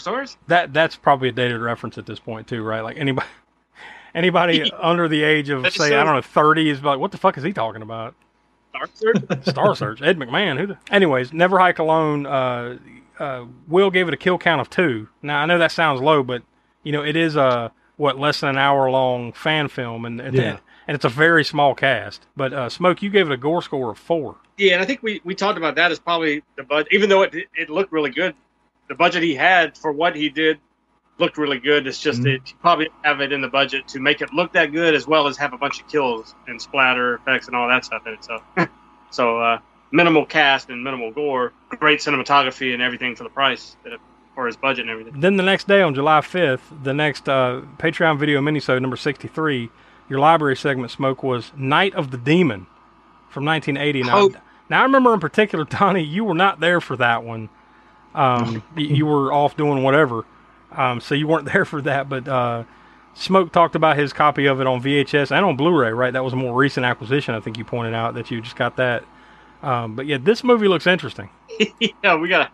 [0.00, 0.36] four.
[0.46, 2.80] That that's probably a dated reference at this point too, right?
[2.80, 3.26] Like anybody
[4.14, 7.18] anybody under the age of That's say I don't know thirty is like, what the
[7.18, 8.14] fuck is he talking about?
[8.70, 9.42] Star Search.
[9.46, 10.58] Star Search, Ed McMahon.
[10.58, 10.66] Who?
[10.68, 10.78] The...
[10.90, 12.26] Anyways, Never Hike Alone.
[12.26, 12.78] Uh,
[13.18, 15.08] uh, Will gave it a kill count of two.
[15.22, 16.42] Now I know that sounds low, but
[16.82, 20.34] you know it is a what less than an hour long fan film, and and,
[20.36, 20.58] Yeah.
[20.86, 22.26] and it's a very small cast.
[22.36, 24.36] But uh, Smoke, you gave it a gore score of four.
[24.56, 26.92] Yeah, and I think we, we talked about that as probably the budget.
[26.92, 28.34] Even though it it looked really good,
[28.88, 30.58] the budget he had for what he did
[31.18, 31.86] looked really good.
[31.86, 32.24] It's just Mhm.
[32.24, 34.94] that he probably didn't have it in the budget to make it look that good,
[34.94, 38.06] as well as have a bunch of kills and splatter effects and all that stuff
[38.06, 38.24] in it.
[38.24, 38.40] So,
[39.10, 39.58] so uh,
[39.90, 44.00] minimal cast and minimal gore, great cinematography and everything for the price that it,
[44.34, 45.20] for his budget and everything.
[45.20, 49.70] Then the next day on July 5th, the next uh, Patreon video minisode number 63,
[50.08, 52.66] your library segment smoke was Night of the Demon
[53.28, 54.04] from 1980.
[54.04, 54.36] Now, Hope.
[54.70, 57.48] now I remember in particular, Donnie, you were not there for that one.
[58.14, 60.24] Um, y- you were off doing whatever,
[60.72, 62.08] um, so you weren't there for that.
[62.08, 62.64] But uh,
[63.14, 65.92] Smoke talked about his copy of it on VHS and on Blu-ray.
[65.92, 67.34] Right, that was a more recent acquisition.
[67.34, 69.04] I think you pointed out that you just got that.
[69.62, 71.28] Um, but yeah, this movie looks interesting.
[72.02, 72.50] yeah, we gotta.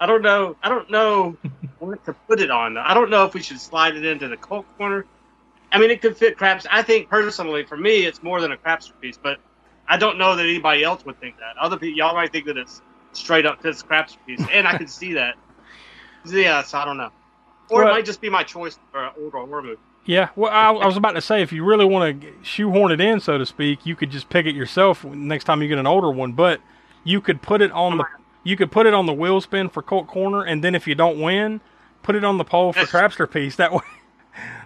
[0.00, 0.56] I don't know.
[0.62, 1.36] I don't know
[1.78, 2.76] what to put it on.
[2.76, 5.06] I don't know if we should slide it into the cult corner.
[5.72, 6.66] I mean, it could fit craps.
[6.70, 9.16] I think personally, for me, it's more than a crapster piece.
[9.16, 9.38] But
[9.88, 11.56] I don't know that anybody else would think that.
[11.60, 12.82] Other people, y'all might think that it's
[13.16, 15.36] straight up fits crapster piece, and I can see that.
[16.26, 17.10] Yeah, so I don't know.
[17.70, 19.80] Or Well- it might just be my choice for an older horror movie.
[20.06, 23.00] Yeah, well, I, I was about to say if you really want to shoehorn it
[23.00, 25.86] in, so to speak, you could just pick it yourself next time you get an
[25.86, 26.32] older one.
[26.32, 26.60] But
[27.04, 28.04] you could put it on the
[28.42, 30.94] you could put it on the wheel spin for Cult Corner, and then if you
[30.94, 31.62] don't win,
[32.02, 32.80] put it on the poll for.
[32.80, 33.56] Crapster piece.
[33.56, 33.80] That way,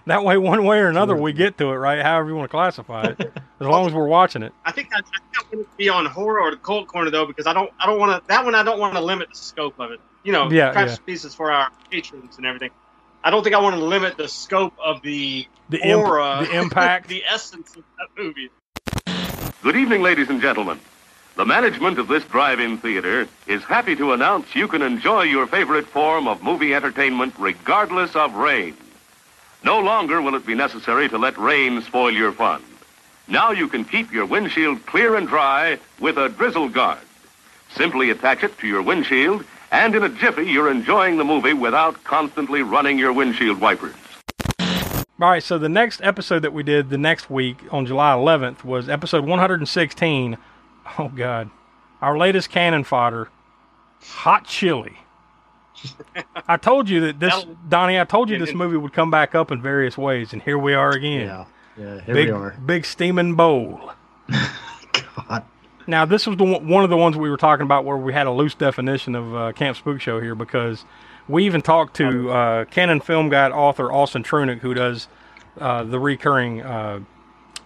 [0.09, 2.01] That way, one way or another, we get to it, right?
[2.01, 3.19] However you want to classify it,
[3.59, 4.51] as long as we're watching it.
[4.65, 7.11] I think I, I think I want to be on horror or the cult corner
[7.11, 9.29] though, because I don't I don't want to that one I don't want to limit
[9.29, 9.99] the scope of it.
[10.23, 11.05] You know, Yeah, precious yeah.
[11.05, 12.71] pieces for our patrons and everything.
[13.23, 17.07] I don't think I want to limit the scope of the The imp- the impact.
[17.15, 18.49] the essence of that movie.
[19.61, 20.79] Good evening, ladies and gentlemen.
[21.35, 25.85] The management of this drive-in theater is happy to announce you can enjoy your favorite
[25.85, 28.75] form of movie entertainment regardless of rain.
[29.63, 32.63] No longer will it be necessary to let rain spoil your fun.
[33.27, 36.99] Now you can keep your windshield clear and dry with a drizzle guard.
[37.75, 42.03] Simply attach it to your windshield, and in a jiffy, you're enjoying the movie without
[42.03, 43.93] constantly running your windshield wipers.
[45.21, 48.63] All right, so the next episode that we did the next week on July 11th
[48.63, 50.37] was episode 116.
[50.97, 51.49] Oh, God.
[52.01, 53.29] Our latest cannon fodder,
[54.01, 54.97] Hot Chili.
[56.47, 59.35] I told you that this, That'll- Donnie, I told you this movie would come back
[59.35, 61.27] up in various ways, and here we are again.
[61.27, 61.45] Yeah.
[61.77, 62.01] Yeah.
[62.01, 62.51] Here big, we are.
[62.65, 63.93] big steaming bowl.
[65.27, 65.43] God.
[65.87, 68.13] Now, this was the one, one of the ones we were talking about where we
[68.13, 70.85] had a loose definition of uh, Camp Spook Show here because
[71.27, 75.07] we even talked to uh, Cannon Film Guide author Austin Trunick, who does
[75.59, 76.99] uh, the recurring uh,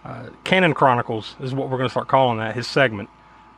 [0.04, 3.08] uh, Cannon Chronicles, is what we're going to start calling that, his segment.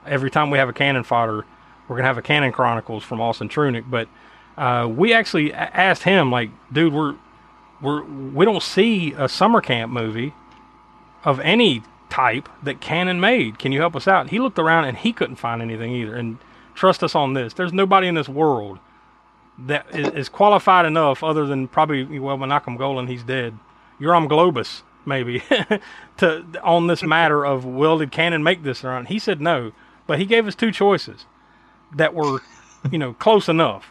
[0.06, 1.44] Every time we have a Cannon fodder,
[1.88, 3.84] we're going to have a Cannon Chronicles from Austin Trunick.
[3.88, 4.08] But
[4.56, 7.14] uh, we actually asked him, like, dude, we're,
[7.80, 10.32] we're, we don't see a summer camp movie
[11.24, 13.58] of any type that Cannon made.
[13.58, 14.30] Can you help us out?
[14.30, 16.14] He looked around and he couldn't find anything either.
[16.14, 16.38] And
[16.74, 17.54] trust us on this.
[17.54, 18.78] There's nobody in this world
[19.58, 23.58] that is, is qualified enough, other than probably well, Menachem Golan, he's dead.
[24.00, 25.42] Yoram Globus, maybe,
[26.18, 29.08] to on this matter of well, did Cannon make this or not?
[29.08, 29.72] He said no,
[30.06, 31.24] but he gave us two choices
[31.94, 32.40] that were,
[32.90, 33.90] you know, close enough.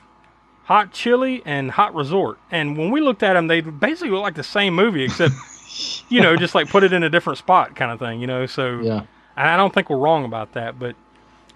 [0.65, 2.38] Hot Chili and Hot Resort.
[2.51, 5.34] And when we looked at them, they basically look like the same movie, except,
[6.10, 8.45] you know, just like put it in a different spot kind of thing, you know?
[8.45, 9.01] So Yeah.
[9.38, 10.95] and I don't think we're wrong about that, but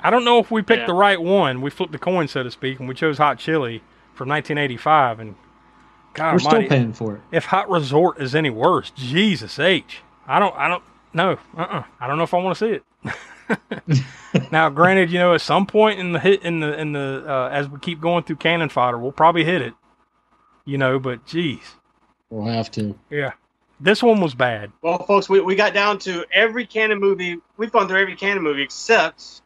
[0.01, 0.87] I don't know if we picked Yeah.
[0.87, 1.61] the right one.
[1.61, 3.81] We flipped the coin, so to speak, and we chose Hot Chili
[4.13, 5.19] from 1985.
[5.19, 5.35] And
[6.13, 7.21] God We're still paying for it.
[7.31, 10.01] if Hot Resort is any worse, Jesus H.
[10.27, 11.83] I don't, I don't, no, uh-uh.
[11.99, 12.83] I don't know if I want to see it.
[14.51, 17.49] now, granted, you know, at some point in the hit, in the, in the, uh,
[17.51, 19.73] as we keep going through cannon fodder, we'll probably hit it,
[20.65, 21.61] you know, but geez,
[22.29, 22.97] We'll have to.
[23.09, 23.31] yeah.
[23.79, 24.71] This one was bad.
[24.81, 27.37] Well, folks, we, we got down to every cannon movie.
[27.57, 29.41] We've gone through every cannon movie except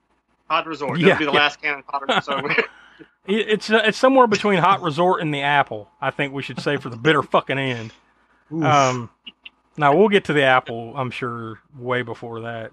[0.50, 0.98] Hot Resort.
[1.00, 1.38] Yeah, That'll be the yeah.
[1.38, 2.20] last cannon Fodder.
[2.22, 2.42] So
[3.26, 5.88] It's uh, it's somewhere between Hot Resort and the Apple.
[6.02, 7.94] I think we should say for the bitter fucking end.
[8.52, 9.10] Um,
[9.78, 10.94] now we'll get to the Apple.
[10.98, 12.72] I'm sure way before that.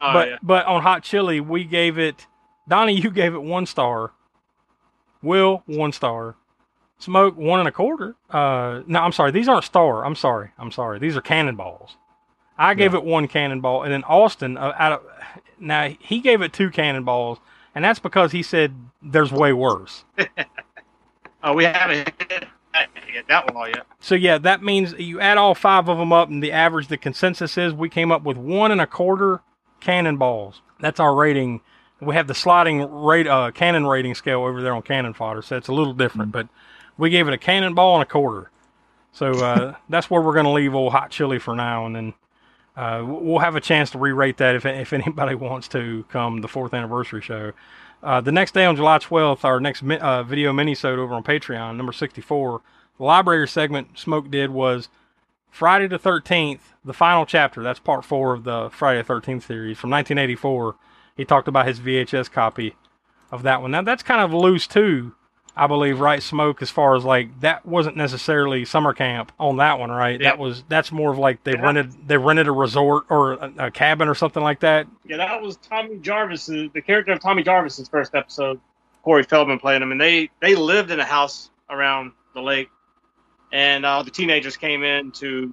[0.00, 0.36] Oh, but yeah.
[0.42, 2.26] but on Hot Chili we gave it.
[2.68, 4.12] Donnie, you gave it one star.
[5.22, 6.36] Will one star.
[6.98, 8.16] Smoke one and a quarter.
[8.28, 9.30] Uh, no, I'm sorry.
[9.30, 10.04] These aren't star.
[10.04, 10.50] I'm sorry.
[10.58, 10.98] I'm sorry.
[10.98, 11.96] These are cannonballs.
[12.60, 15.02] I gave it one cannonball, and then Austin uh, out of
[15.60, 17.38] now he gave it two cannonballs,
[17.74, 20.04] and that's because he said there's way worse.
[21.42, 22.18] Oh, we haven't hit
[22.72, 23.86] that, hit that one all yet.
[24.00, 26.96] So yeah, that means you add all five of them up, and the average, the
[26.96, 29.40] consensus is we came up with one and a quarter
[29.80, 30.60] cannonballs.
[30.80, 31.60] That's our rating.
[32.00, 35.56] We have the sliding rate, uh, cannon rating scale over there on Cannon Fodder, so
[35.56, 36.32] it's a little different.
[36.32, 36.48] But
[36.96, 38.50] we gave it a cannonball and a quarter.
[39.12, 42.14] So uh, that's where we're going to leave old hot chili for now, and then
[42.76, 46.48] uh, we'll have a chance to re-rate that if if anybody wants to come the
[46.48, 47.52] fourth anniversary show.
[48.00, 51.24] Uh, the next day on July 12th, our next mi- uh, video mini-sode over on
[51.24, 52.60] Patreon, number 64,
[52.96, 54.88] the library segment Smoke did was
[55.50, 57.62] Friday the 13th, the final chapter.
[57.62, 60.76] That's part four of the Friday the 13th series from 1984.
[61.16, 62.74] He talked about his VHS copy
[63.32, 63.70] of that one.
[63.72, 65.14] Now, that's kind of loose too,
[65.56, 66.22] I believe, right?
[66.22, 70.20] Smoke, as far as like that wasn't necessarily summer camp on that one, right?
[70.20, 70.30] Yeah.
[70.30, 71.62] That was that's more of like they Yeah.
[71.62, 74.86] rented they rented a resort or a, a cabin or something like that.
[75.04, 78.60] Yeah, that was Tommy Jarvis, the character of Tommy Jarvis's first episode.
[79.02, 82.68] Corey Feldman played him, and they they lived in a house around the lake,
[83.52, 85.52] and uh, the teenagers came in to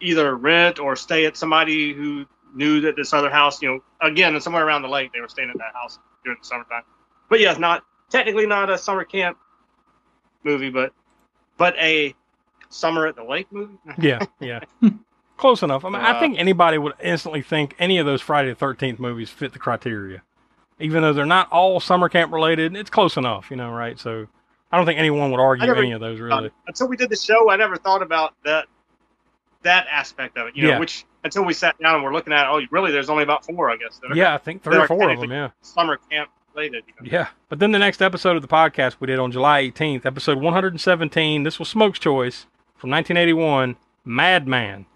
[0.00, 2.24] either rent or stay at somebody who
[2.54, 5.50] knew that this other house, you know, again, somewhere around the lake, they were staying
[5.50, 6.82] at that house during the summertime.
[7.28, 9.36] But yes, not technically not a summer camp
[10.44, 10.92] movie, but
[11.56, 12.14] but a
[12.70, 13.74] summer at the lake movie.
[13.98, 14.60] Yeah, yeah.
[15.36, 15.84] Close enough.
[15.84, 18.98] I mean, I Uh, think anybody would instantly think any of those Friday the Thirteenth
[18.98, 20.22] movies fit the criteria,
[20.80, 22.76] even though they're not all summer camp related.
[22.76, 23.98] It's close enough, you know, right?
[23.98, 24.26] So
[24.70, 26.46] I don't think anyone would argue never- any of those really.
[26.48, 28.66] Uh, until we did the show, I never thought about that
[29.62, 30.56] that aspect of it.
[30.56, 30.78] You know, Yeah.
[30.78, 32.92] which until we sat down and we're looking at, oh, really?
[32.92, 33.98] There's only about four, I guess.
[33.98, 35.30] That are yeah, I think three or four of them.
[35.32, 35.50] Yeah.
[35.62, 36.84] summer camp related.
[36.86, 37.10] You know?
[37.18, 37.26] Yeah.
[37.48, 41.42] But then the next episode of the podcast we did on July 18th, episode 117.
[41.42, 44.86] This was Smoke's Choice from 1981, Madman.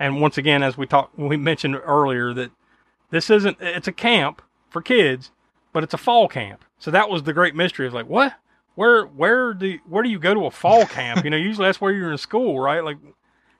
[0.00, 2.50] And once again, as we talked, we mentioned earlier that
[3.10, 5.30] this isn't, it's a camp for kids,
[5.74, 6.64] but it's a fall camp.
[6.78, 7.86] So that was the great mystery.
[7.86, 8.34] Of like, what?
[8.76, 11.24] Where, where do, where do you go to a fall camp?
[11.24, 12.84] You know, usually that's where you're in school, right?
[12.84, 12.98] Like,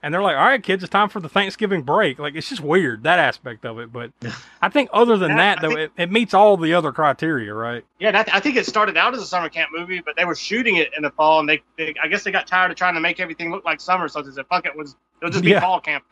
[0.03, 2.19] and they're like, all right, kids, it's time for the Thanksgiving break.
[2.21, 3.93] Like, it's just weird that aspect of it.
[3.93, 4.13] But
[4.63, 7.83] I think other than that, though, think- it, it meets all the other criteria, right?
[7.99, 10.35] Yeah, that, I think it started out as a summer camp movie, but they were
[10.37, 12.95] shooting it in the fall, and they, they I guess they got tired of trying
[12.95, 15.51] to make everything look like summer, so they said, "Fuck it, was it'll just be
[15.51, 15.61] Yeah.
[15.61, 16.05] fall camp."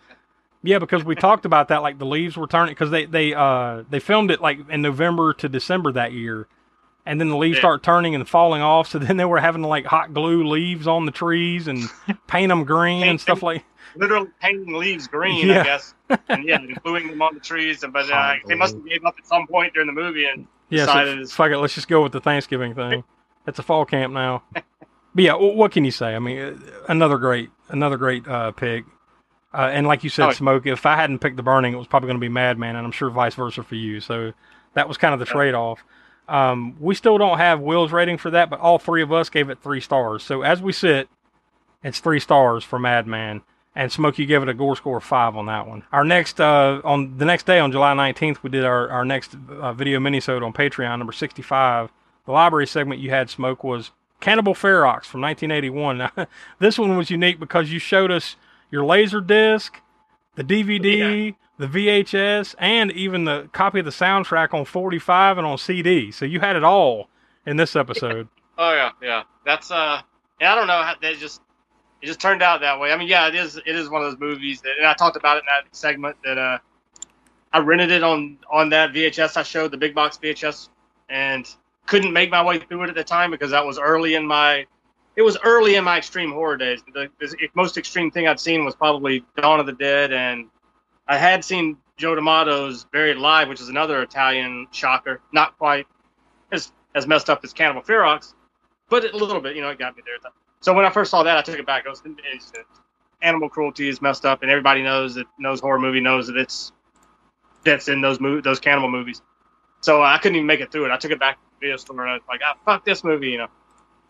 [0.64, 1.82] Yeah, because we talked about that.
[1.82, 5.34] Like the leaves were turning because they they uh they filmed it like in November
[5.34, 6.48] to December that year,
[7.06, 7.60] and then the leaves Yeah.
[7.62, 8.88] start turning and falling off.
[8.88, 11.82] So then they were having to like hot glue leaves on the trees and
[12.26, 13.46] paint them green and stuff them.
[13.46, 13.64] like.
[13.96, 15.60] Literally painting leaves green, Yeah.
[15.60, 15.94] I guess,
[16.28, 17.84] and yeah, and gluing them on the trees.
[17.84, 20.48] And but uh, they must have gave up at some point during the movie, and
[20.68, 21.58] Yeah, decided so fuck it.
[21.58, 23.04] Let's just go with the Thanksgiving thing.
[23.46, 24.42] It's a fall camp now.
[24.54, 24.64] but
[25.16, 26.14] yeah, what can you say?
[26.14, 26.56] I mean, uh,
[26.88, 28.84] another great another great uh, pick.
[29.52, 30.32] Uh, and like you said, Oh.
[30.32, 30.66] Smoke.
[30.66, 32.90] If I hadn't picked the Burning, it was probably going to be Madman, and I'm
[32.90, 34.00] sure vice versa for you.
[34.00, 34.32] So
[34.72, 35.84] that was kind of the trade off.
[36.28, 39.50] Um, we still don't have Will's rating for that, but all three of us gave
[39.50, 40.22] it three stars.
[40.22, 41.08] So as we sit,
[41.82, 43.42] it's three stars for Madman.
[43.76, 45.82] And Smoke, you gave it a gore score of five on that one.
[45.90, 49.36] Our next, uh, on the next day, on July 19th, we did our, our next
[49.50, 51.90] uh, video minisode on Patreon, number 65.
[52.24, 55.98] The library segment you had, Smoke, was Cannibal Ferox from 1981.
[55.98, 56.12] Now,
[56.60, 58.36] this one was unique because you showed us
[58.70, 59.80] your laser disc,
[60.36, 65.58] the DVD, the VHS, and even the copy of the soundtrack on 45 and on
[65.58, 66.10] CD.
[66.10, 67.08] So you had it all
[67.46, 68.28] in this episode.
[68.58, 70.00] oh yeah, yeah, that's uh,
[70.40, 71.40] yeah, I don't know how they just
[72.02, 72.92] it just turned out that way.
[72.92, 75.16] I mean, yeah, it is it is one of those movies that, and I talked
[75.16, 76.58] about it in that segment that uh,
[77.52, 80.68] I rented it on on that VHS I showed the big box VHS
[81.08, 81.48] and
[81.86, 84.66] couldn't make my way through it at the time because that was early in my
[85.16, 86.82] it was early in my extreme horror days.
[86.92, 90.46] The, the most extreme thing I'd seen was probably Dawn of the Dead, and
[91.06, 95.20] I had seen Joe D'Amato's Buried Alive, which is another Italian shocker.
[95.32, 95.86] Not quite
[96.50, 98.34] as as messed up as Cannibal Ferox,
[98.88, 99.56] but a little bit.
[99.56, 100.16] You know, it got me there.
[100.60, 101.86] So when I first saw that, I took it back.
[101.86, 102.52] I was it's,
[103.22, 106.72] animal cruelty is messed up, and everybody knows that knows horror movie knows that it's
[107.64, 109.22] that's in those mo- those cannibal movies.
[109.80, 110.90] So I couldn't even make it through it.
[110.90, 113.04] I took it back to the video store and I was like, ah, fuck this
[113.04, 113.48] movie, you know.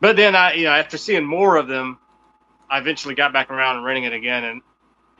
[0.00, 1.98] But then I, you know, after seeing more of them,
[2.70, 4.62] I eventually got back around and renting it again, and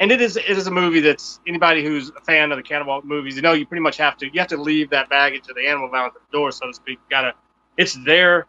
[0.01, 3.01] and it is it is a movie that's anybody who's a fan of the cannibal
[3.05, 5.55] movies, you know, you pretty much have to you have to leave that baggage of
[5.55, 6.99] the animal violence at the door, so to speak.
[6.99, 7.35] You gotta,
[7.77, 8.47] it's there.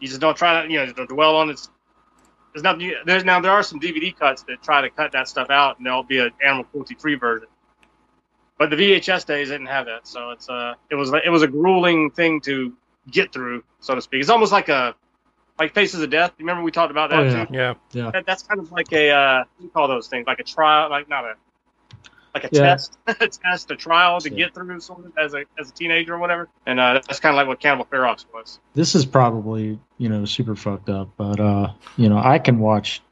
[0.00, 1.60] You just don't try to, you know, don't dwell on it.
[2.52, 2.92] There's nothing.
[3.06, 5.86] There's now there are some DVD cuts that try to cut that stuff out, and
[5.86, 7.48] there'll be an animal cruelty free version.
[8.58, 11.48] But the VHS days didn't have that, so it's uh, it was it was a
[11.48, 12.72] grueling thing to
[13.10, 14.20] get through, so to speak.
[14.20, 14.94] It's almost like a
[15.58, 16.32] like Faces of Death.
[16.38, 17.44] Remember we talked about that Oh, yeah.
[17.46, 17.54] too.
[17.54, 17.74] Yeah.
[17.92, 18.10] Yeah.
[18.12, 20.26] That, that's kind of like a uh, what do you call those things?
[20.26, 21.34] Like a trial, like not a
[22.34, 22.60] like a Yeah.
[22.60, 24.36] test, a test, a trial to Yeah.
[24.46, 26.48] get through, sort of as a as a teenager or whatever.
[26.66, 28.60] And uh, that's kind of like what Cannibal Ferox was.
[28.74, 33.02] This is probably, you know, super fucked up, but uh, you know, I can watch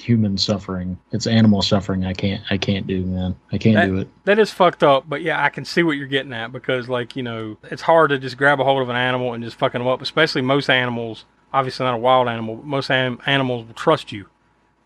[0.00, 0.96] human suffering.
[1.10, 3.34] It's animal suffering I can't I can't do, man.
[3.50, 4.08] I can't That- do it.
[4.26, 7.16] That is fucked up, but yeah, I can see what you're getting at because, like,
[7.16, 9.80] you know, it's hard to just grab a hold of an animal and just fucking
[9.80, 10.00] them up.
[10.02, 14.28] Especially most animals, obviously not a wild animal, but most am- animals will trust you.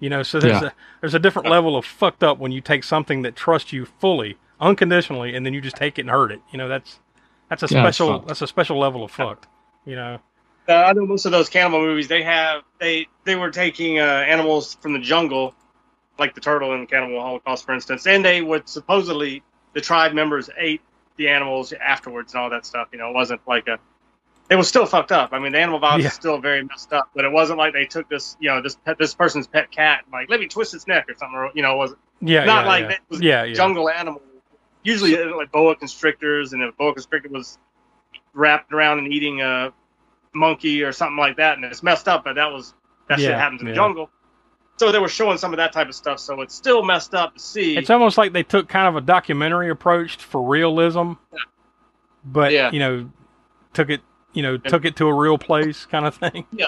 [0.00, 0.62] You know, so there's Yeah.
[0.62, 3.86] a there's a different level of fucked up when you take something that trusts you
[3.86, 6.40] fully, unconditionally, and then you just take it and hurt it.
[6.52, 7.00] You know, that's
[7.48, 9.46] that's a Yeah, special that's a special level of fucked.
[9.86, 10.20] You know,
[10.68, 12.08] Uh, I know most of those cannibal movies.
[12.08, 15.54] They have they they were taking uh, animals from the jungle,
[16.18, 19.42] like the turtle in Cannibal Holocaust, for instance, and they would supposedly
[19.74, 20.82] the tribe members ate
[21.16, 22.88] the animals afterwards and all that stuff.
[22.92, 23.78] You know, it wasn't like a
[24.52, 25.30] it was still fucked up.
[25.32, 26.08] I mean, the animal violence Yeah.
[26.08, 28.76] is still very messed up, but it wasn't like they took this, you know, this
[28.76, 31.38] pet, this person's pet cat, like let me twist its neck or something.
[31.38, 32.88] Or, you know, it wasn't yeah, not yeah, like yeah.
[32.88, 34.20] that was yeah, jungle animal.
[34.82, 37.58] Usually, uh, like boa constrictors, and if a boa constrictor was
[38.34, 39.72] wrapped around and eating a
[40.34, 42.74] monkey or something like that, and it's messed up, but that was
[43.08, 44.10] that shit happens in the jungle.
[44.76, 46.18] So they were showing some of that type of stuff.
[46.18, 47.76] So it's still messed up to see.
[47.78, 51.12] It's almost like they took kind of a documentary approach for realism,
[52.24, 53.10] but you know,
[53.72, 54.02] took it
[54.32, 56.46] you know took it to a real place kind of thing.
[56.52, 56.66] Yeah.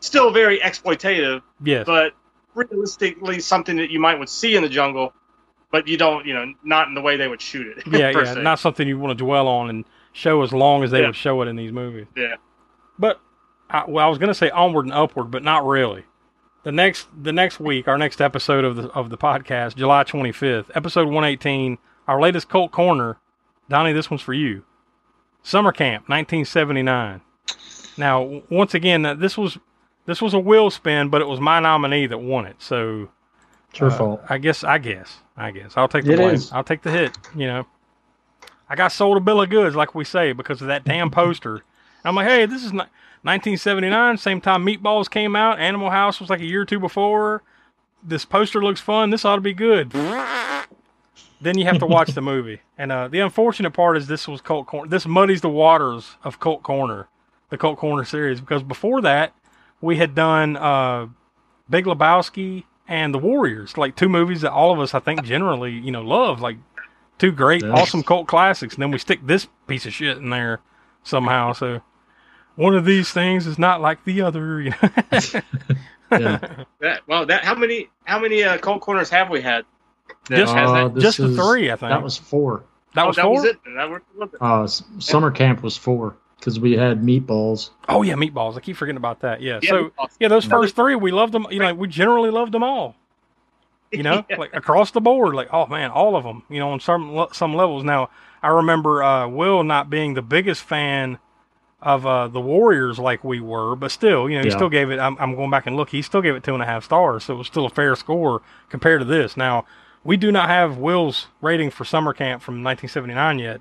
[0.00, 1.84] Still very exploitative, Yes.
[1.84, 2.12] but
[2.54, 5.12] realistically something that you might would see in the jungle,
[5.72, 7.84] but you don't, you know, not in the way they would shoot it.
[7.90, 8.42] yeah, yeah, se.
[8.42, 11.06] not something you want to dwell on and show as long as they Yeah.
[11.06, 12.06] would show it in these movies.
[12.16, 12.36] Yeah.
[12.96, 13.20] But
[13.70, 16.04] I, well, I was going to say onward and upward, but not really.
[16.62, 20.32] The next the next week, our next episode of the of the podcast, July twenty
[20.32, 23.16] fifth, episode one eighteen, our latest cult corner.
[23.68, 24.64] Donnie, this one's for you.
[25.48, 27.22] Summer Camp, nineteen seventy nine.
[27.96, 29.56] Now, once again, uh, this was
[30.04, 32.56] this was a wheel spin, but it was my nominee that won it.
[32.58, 33.08] So
[33.70, 34.20] It's your Uh, fault.
[34.28, 34.62] I guess.
[34.62, 35.18] I guess.
[35.38, 35.72] I guess.
[35.76, 36.34] I'll take the It blame.
[36.34, 36.52] is.
[36.52, 37.16] I'll take the hit.
[37.34, 37.66] You know.
[38.68, 41.62] I got sold a bill of goods, like we say, because of that damn poster.
[42.04, 42.84] I'm like, hey, this is ni-
[43.22, 45.58] 1979, same time Meatballs came out.
[45.58, 47.42] Animal House was like a year or two before.
[48.02, 49.08] This poster looks fun.
[49.10, 49.90] This ought to be good.
[51.40, 52.60] Then you have to watch the movie.
[52.80, 54.88] And uh, the unfortunate part is this was Cult Corner.
[54.88, 57.08] This muddies the waters of Cult Corner,
[57.50, 59.34] the Cult Corner series, because before that
[59.80, 61.08] we had done uh,
[61.68, 65.72] Big Lebowski and The Warriors, like two movies that all of us, I think, generally,
[65.72, 66.56] you know, love, like
[67.18, 67.72] two great, Yes.
[67.76, 68.74] awesome cult classics.
[68.74, 70.60] And then we stick this piece of shit in there
[71.02, 71.52] somehow.
[71.52, 71.80] So
[72.54, 74.60] one of these things is not like the other.
[74.60, 74.90] You know?
[76.12, 76.64] Yeah.
[76.80, 79.64] That, well, that how many how many uh, Cult Corners have we had?
[80.28, 80.94] That Just- has Uh, that?
[80.94, 81.90] this Just the is- three, I think.
[81.90, 82.64] That was four.
[82.94, 83.34] that oh, was that four.
[83.34, 83.56] was it.
[83.76, 84.42] That worked with it.
[84.42, 87.70] Uh, summer camp was four because we had meatballs.
[87.88, 88.56] Oh yeah, meatballs.
[88.56, 89.40] I keep forgetting about that.
[89.40, 89.58] Yeah.
[89.62, 90.16] Yeah, so Meatballs.
[90.20, 91.46] yeah, those Another- first three we loved them.
[91.50, 92.94] You know, we generally loved them all.
[93.90, 95.34] You know, like across the board.
[95.34, 96.42] Like oh man, all of them.
[96.50, 97.84] You know, on some some levels.
[97.84, 98.10] Now
[98.42, 101.18] I remember uh, Will not being the biggest fan
[101.80, 104.56] of uh, the Warriors like we were, but still, you know, he Yeah.
[104.56, 104.98] still gave it.
[104.98, 105.90] I'm, I'm going back and look.
[105.90, 107.94] He still gave it two and a half stars, so it was still a fair
[107.94, 109.36] score compared to this.
[109.36, 109.64] Now
[110.04, 113.60] we do not have Will's rating for summer camp from 1979 yet.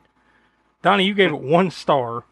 [0.82, 2.24] Donnie, you gave it one star.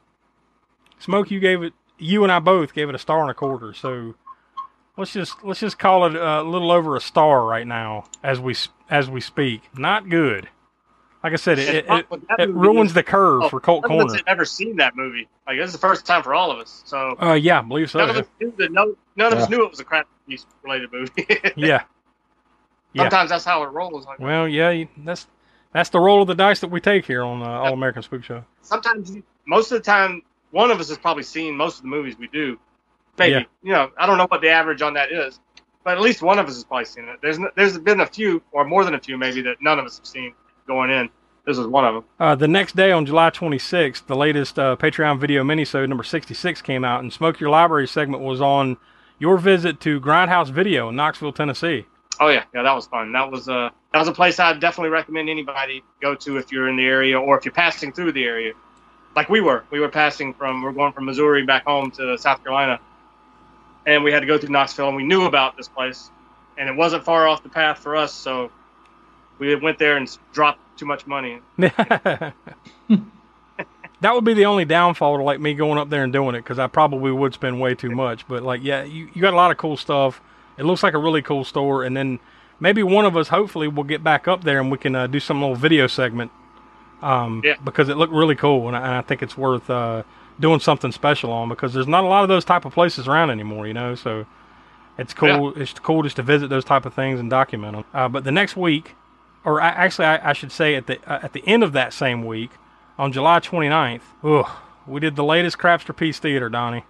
[0.99, 1.73] Smoke, you gave it.
[1.97, 3.73] You and I both gave it a star and a quarter.
[3.73, 4.15] So
[4.97, 8.55] let's just let's just call it a little over a star right now as we
[8.89, 9.61] as we speak.
[9.77, 10.49] Not good.
[11.23, 12.05] Like I said, it, it, it,
[12.37, 14.17] it ruins the curve Oh, for Cult none of us Corner.
[14.27, 15.27] had ever seen that movie.
[15.47, 16.83] Like this is the first time for all of us.
[16.85, 17.97] So Uh, yeah, I believe so.
[17.99, 18.71] none of us knew that.
[18.71, 21.25] No, none of us knew it was a crap piece related movie.
[21.55, 21.83] yeah.
[22.95, 23.03] Yeah.
[23.03, 24.05] Sometimes that's how it rolls.
[24.05, 25.27] Like, Well, yeah, that's
[25.73, 28.23] that's the roll of the dice that we take here on uh, All American Spook
[28.23, 28.43] Show.
[28.61, 29.11] sometimes,
[29.45, 30.21] most of the time,
[30.51, 32.57] one of us has probably seen most of the movies we do.
[33.17, 33.43] Maybe Yeah.
[33.61, 35.39] you know, I don't know what the average on that is,
[35.83, 37.19] but at least one of us has probably seen it.
[37.21, 39.97] There's there's been a few, or more than a few, maybe that none of us
[39.97, 40.33] have seen
[40.65, 41.09] going in.
[41.45, 42.03] This is one of them.
[42.19, 46.61] Uh, the next day on July 26th, the latest uh, Patreon video minisode number 66
[46.63, 48.77] came out, and Smoke Your Library segment was on
[49.19, 51.85] your visit to Grindhouse Video in Knoxville, Tennessee.
[52.19, 53.11] Oh yeah, yeah, that was fun.
[53.11, 56.67] That was uh that was a place I'd definitely recommend anybody go to if you're
[56.67, 58.53] in the area or if you're passing through the area.
[59.15, 59.63] Like we were.
[59.71, 62.79] We were passing from we're going from Missouri back home to South Carolina.
[63.85, 66.09] And we had to go through Knoxville and we knew about this place.
[66.57, 68.49] And it wasn't far off the path for us, so
[69.39, 71.39] we went there and dropped too much money.
[71.57, 72.33] that
[74.01, 76.59] would be the only downfall to like me going up there and doing it because
[76.59, 78.27] I probably would spend way too much.
[78.27, 80.21] But like, yeah, you, you got a lot of cool stuff.
[80.57, 82.19] It looks like a really cool store, and then
[82.59, 85.19] maybe one of us, hopefully, will get back up there and we can uh, do
[85.19, 86.31] some little video segment.
[87.01, 87.55] Um, Yeah.
[87.63, 90.03] because it looked really cool, and I, and I think it's worth uh,
[90.39, 93.29] doing something special on because there's not a lot of those type of places around
[93.31, 93.95] anymore, you know.
[93.95, 94.25] So
[94.97, 95.53] it's cool.
[95.55, 95.61] Yeah.
[95.63, 97.85] It's cool just to visit those type of things and document them.
[97.93, 98.95] Uh, but the next week,
[99.43, 101.93] or I, actually, I, I should say at the uh, at the end of that
[101.93, 102.51] same week,
[102.97, 104.49] on July 29th, ugh,
[104.87, 106.85] we did the latest Crapster Piece Theater, Donnie.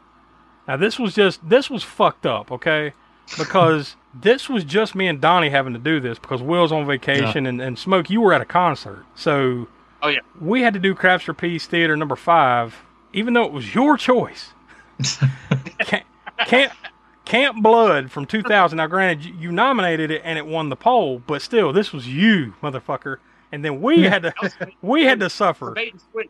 [0.67, 2.93] Now this was just this was fucked up, okay?
[3.37, 7.45] Because this was just me and Donnie having to do this because Will's on vacation
[7.45, 9.05] and, and Smoke, you were at a concert.
[9.15, 9.67] So
[10.03, 10.19] Oh yeah.
[10.39, 12.75] we had to do Crapster Piece Theater number five,
[13.13, 14.53] even though it was your choice.
[15.79, 16.05] Camp,
[16.45, 16.73] Camp,
[17.25, 18.77] Camp Blood from 2000.
[18.77, 22.07] Now, granted, you, you nominated it and it won the poll, but still, this was
[22.07, 23.17] you, motherfucker.
[23.51, 24.33] And then we had to
[24.81, 25.71] we had to suffer.
[25.71, 26.29] Bait and switch.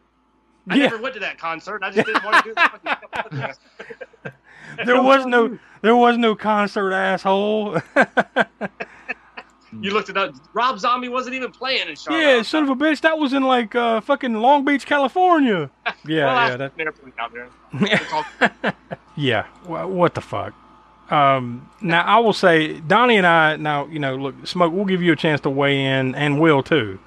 [0.70, 0.84] I Yeah.
[0.86, 1.84] never went to that concert.
[1.84, 3.08] I just didn't want to do the fucking
[3.40, 3.58] podcast.
[4.86, 7.78] There was no there was no concert, asshole.
[9.82, 10.34] You looked it up.
[10.54, 12.22] Rob Zombie wasn't even playing in Charlotte.
[12.22, 15.70] yeah, son of a bitch, that was in like uh, fucking Long Beach, California.
[16.08, 18.74] Yeah, well, yeah, that, airplane out there.
[19.18, 19.46] Yeah.
[19.68, 20.54] Wha- What the fuck?
[21.12, 23.58] Um, now I will say, Donnie and I.
[23.58, 24.72] Now you know, look, smoke.
[24.74, 27.00] We'll give you a chance to weigh in, and will too,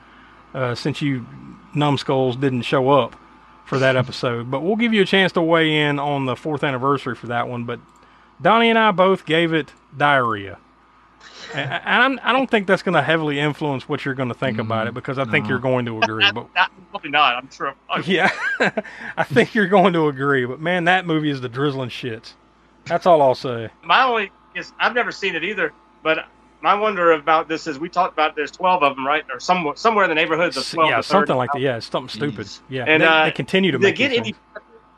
[0.53, 1.27] uh, since you
[1.75, 3.17] numbskulls didn't show up
[3.65, 4.51] for that episode.
[4.51, 7.49] But we'll give you a chance to weigh in on the fourth anniversary for that
[7.49, 7.65] one.
[7.65, 7.81] But
[8.41, 10.59] Donnie and I both gave it diarrhea.
[11.55, 14.59] And I'm, I don't think that's going to heavily influence what you're going to think
[14.59, 15.51] about it because I think no.
[15.51, 16.31] you're going to agree.
[16.35, 17.37] But Not- probably not.
[17.37, 17.75] I'm sure.
[17.91, 18.31] Oh, yeah,
[19.17, 20.45] I think you're going to agree.
[20.45, 22.35] But man, that movie is the drizzling shits.
[22.85, 23.71] That's all I'll say.
[23.83, 25.73] My only is I've never seen it either.
[26.03, 26.27] But
[26.61, 29.25] my wonder about this is we talked about there's 12 of them, right?
[29.33, 30.91] Or somewhere somewhere in the neighborhood of 12.
[30.91, 31.61] yeah, something like that.
[31.61, 32.47] Yeah, it's something stupid.
[32.47, 32.61] Jeez.
[32.69, 34.35] Yeah, And, they, uh, they continue to they make get any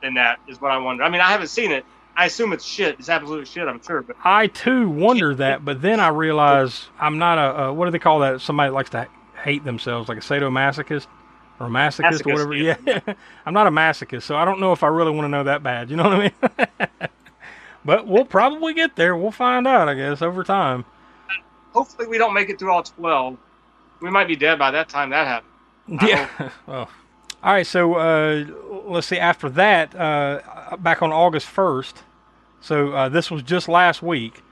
[0.03, 0.41] than that?
[0.49, 1.03] Is what I wonder.
[1.05, 1.85] I mean, I haven't seen it.
[2.17, 2.97] I assume it's shit.
[2.99, 3.67] It's absolute shit.
[3.67, 4.03] I'm sure.
[4.03, 7.91] But I too wonder that, but then I realize I'm not a, a what do
[7.91, 8.41] they call that?
[8.41, 9.09] Somebody likes to
[9.43, 11.07] hate themselves, like a sadomasochist
[11.59, 12.55] or a masochist, or whatever.
[12.55, 12.77] yeah.
[12.87, 13.01] Yeah,
[13.47, 15.63] I'm not a masochist, so I don't know if I really want to know that
[15.63, 15.91] bad.
[15.91, 16.89] You know what I mean?
[17.85, 19.17] but we'll probably get there.
[19.17, 20.85] We'll find out, I guess, over time.
[21.73, 23.37] hopefully we don't make it through all twelve.
[24.01, 26.03] We might be dead by that time that happens.
[26.03, 26.29] Yeah.
[26.67, 26.89] well,
[27.43, 27.67] all right.
[27.67, 28.45] So uh,
[28.87, 29.19] let's see.
[29.19, 32.03] After that, uh, back on August first.
[32.61, 34.43] So uh, this was just last week.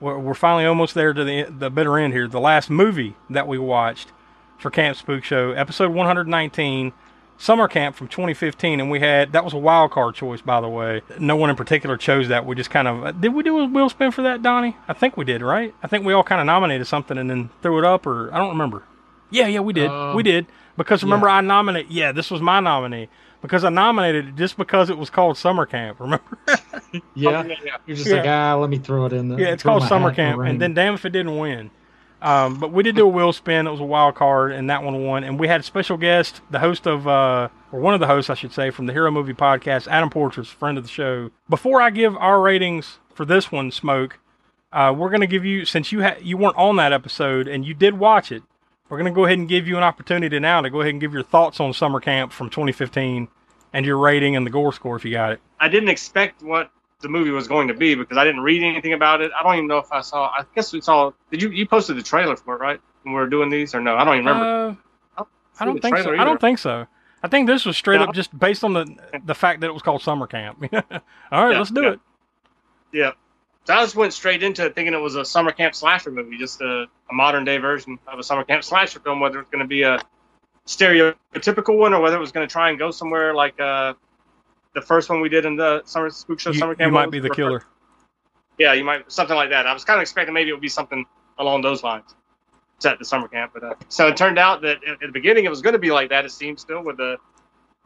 [0.00, 2.26] We're, we're finally almost there to the the bitter end here.
[2.26, 4.10] The last movie that we watched
[4.58, 6.92] for Camp Spook Show, episode 119,
[7.38, 10.68] Summer Camp from 2015, and we had that was a wild card choice, by the
[10.68, 11.02] way.
[11.18, 12.46] No one in particular chose that.
[12.46, 13.34] We just kind of did.
[13.34, 14.76] We do a wheel spin for that, Donnie?
[14.88, 15.74] I think we did, right?
[15.82, 18.38] I think we all kind of nominated something and then threw it up, or I
[18.38, 18.82] don't remember.
[19.30, 19.90] Yeah, yeah, we did.
[19.90, 20.46] Um, we did
[20.76, 21.34] because remember yeah.
[21.34, 21.90] I nominated.
[21.92, 23.08] Yeah, this was my nominee
[23.40, 26.00] because I nominated it just because it was called Summer Camp.
[26.00, 26.24] Remember?
[27.14, 27.42] Yeah.
[27.46, 27.76] yeah, yeah.
[27.86, 28.16] You're just Yeah.
[28.16, 29.36] like, ah, let me throw it in the.
[29.36, 31.38] yeah, it's called Summer hat in the Camp, ring." and then damn if it didn't
[31.38, 31.70] win.
[32.20, 33.66] Um, but we did do a wheel spin.
[33.66, 35.24] It was a wild card, and that one won.
[35.24, 38.28] And we had a special guest, the host of, uh, or one of the hosts,
[38.30, 41.30] I should say, from the Hero Movie Podcast, Adam Porters, friend of the show.
[41.48, 44.18] Before I give our ratings for this one, Smoke,
[44.72, 47.64] uh, we're going to give you, since you ha- you weren't on that episode and
[47.64, 48.42] you did watch it,
[48.92, 51.00] we're going to go ahead and give you an opportunity now to go ahead and
[51.00, 53.26] give your thoughts on Summer Camp from 2015
[53.72, 55.40] and your rating and the gore score if you got it.
[55.58, 56.70] I didn't expect what
[57.00, 59.30] the movie was going to be because I didn't read anything about it.
[59.34, 60.26] I don't even know if I saw.
[60.26, 61.10] I guess we saw.
[61.30, 63.80] Did you you posted the trailer for it right when we were doing these or
[63.80, 63.96] no?
[63.96, 64.76] I don't even remember.
[65.16, 65.26] Uh, see
[65.60, 66.02] I don't think so.
[66.02, 66.86] trailer I don't think so.
[67.22, 68.08] I think this was straight Yeah.
[68.08, 70.58] up just based on the the fact that it was called summer camp.
[70.70, 71.90] All right, Yeah, let's do yeah.
[71.92, 72.00] it.
[72.92, 73.10] Yeah.
[73.64, 76.36] So I just went straight into it thinking it was a summer camp slasher movie,
[76.36, 79.62] just a, a modern day version of a summer camp slasher film, whether it's going
[79.62, 80.00] to be a
[80.66, 83.94] stereotypical one or whether it was going to try and go somewhere like uh,
[84.74, 86.92] the first one we did in the summer spook show You, summer you camp.
[86.92, 87.62] might be the first- killer.
[88.58, 89.66] Yeah, you might something like that.
[89.66, 91.04] I was kind of expecting maybe it would be something
[91.38, 92.14] along those lines
[92.80, 95.08] set at the summer camp, but uh, so it turned out that at, at the
[95.12, 96.24] beginning it was going to be like that.
[96.26, 97.16] It seemed still with the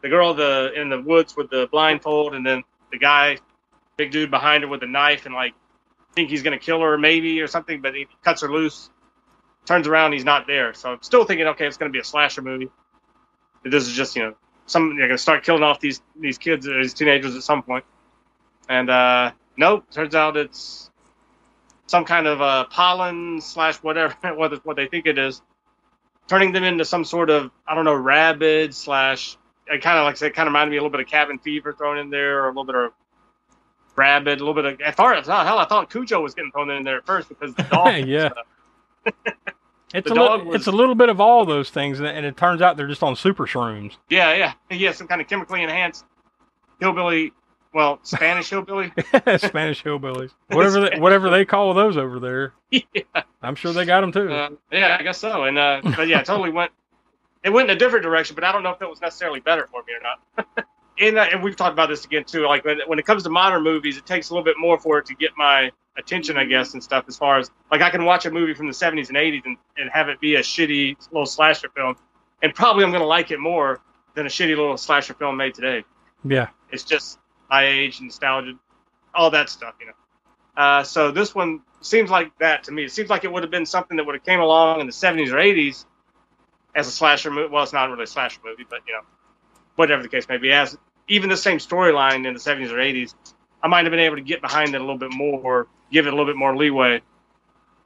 [0.03, 3.39] the girl the in the woods with the blindfold, and then the guy,
[3.97, 5.55] big dude behind her with a knife, and like
[6.17, 8.91] think he's going to kill her maybe or something, but he cuts her loose.
[9.67, 10.75] Turns around, he's not there.
[10.75, 12.71] So I'm still thinking, okay, it's going to be a slasher movie.
[13.64, 14.35] This is just you know
[14.67, 17.62] some they're going to start killing off these these kids, uh, these teenagers at some
[17.62, 17.85] point.
[18.69, 20.91] And uh, nope, turns out it's
[21.87, 25.43] some kind of uh, pollen slash whatever what what they think it is,
[26.29, 29.37] turning them into some sort of I don't know rabid slash.
[29.69, 31.41] It kind of like I said, kind of reminded me a little bit of cabin
[31.41, 32.93] fever thrown in there, or a little bit of
[33.97, 34.80] rabid, a little bit of.
[34.80, 37.55] As far as hell, I thought Cujo was getting thrown in there at first because
[37.55, 37.94] the dog.
[38.07, 38.30] Yeah.
[39.94, 42.36] It's a li- was- it's a little bit of all those things, and- and it
[42.36, 43.92] turns out they're just on super shrooms.
[44.11, 44.53] Yeah, yeah.
[44.68, 46.05] He has some kind of chemically enhanced
[46.80, 47.32] hillbilly,
[47.72, 48.92] well, Spanish hillbilly.
[49.38, 52.53] Spanish hillbillies, whatever they, whatever they call those over there.
[52.70, 52.82] yeah,
[53.42, 54.30] I'm sure they got them too.
[54.30, 55.44] uh, yeah, I guess so.
[55.44, 56.72] And uh, but yeah, it totally went.
[57.44, 59.68] It went in a different direction, but I don't know if it was necessarily better
[59.68, 60.66] for me or not.
[61.01, 62.47] And, and we've talked about this again too.
[62.47, 64.99] Like when, when it comes to modern movies, it takes a little bit more for
[64.99, 67.05] it to get my attention, I guess, and stuff.
[67.09, 69.57] As far as like I can watch a movie from the 70s and 80s and,
[69.76, 71.97] and have it be a shitty little slasher film,
[72.42, 73.80] and probably I'm gonna like it more
[74.14, 75.84] than a shitty little slasher film made today.
[76.24, 77.18] yeah, It's just
[77.51, 78.53] my age, nostalgia,
[79.14, 79.92] all that stuff, you know.
[80.57, 82.84] Uh, so this one seems like that to me.
[82.84, 84.92] It seems like it would have been something that would have came along in the
[84.92, 85.84] 70s or 80s
[86.74, 87.53] as a slasher movie.
[87.53, 89.01] Well, it's not really a slasher movie, but you know,
[89.76, 90.76] whatever the case may be, as
[91.09, 93.14] even the same storyline in the 70s or 80s,
[93.62, 96.12] I might have been able to get behind it a little bit more, give it
[96.12, 97.02] a little bit more leeway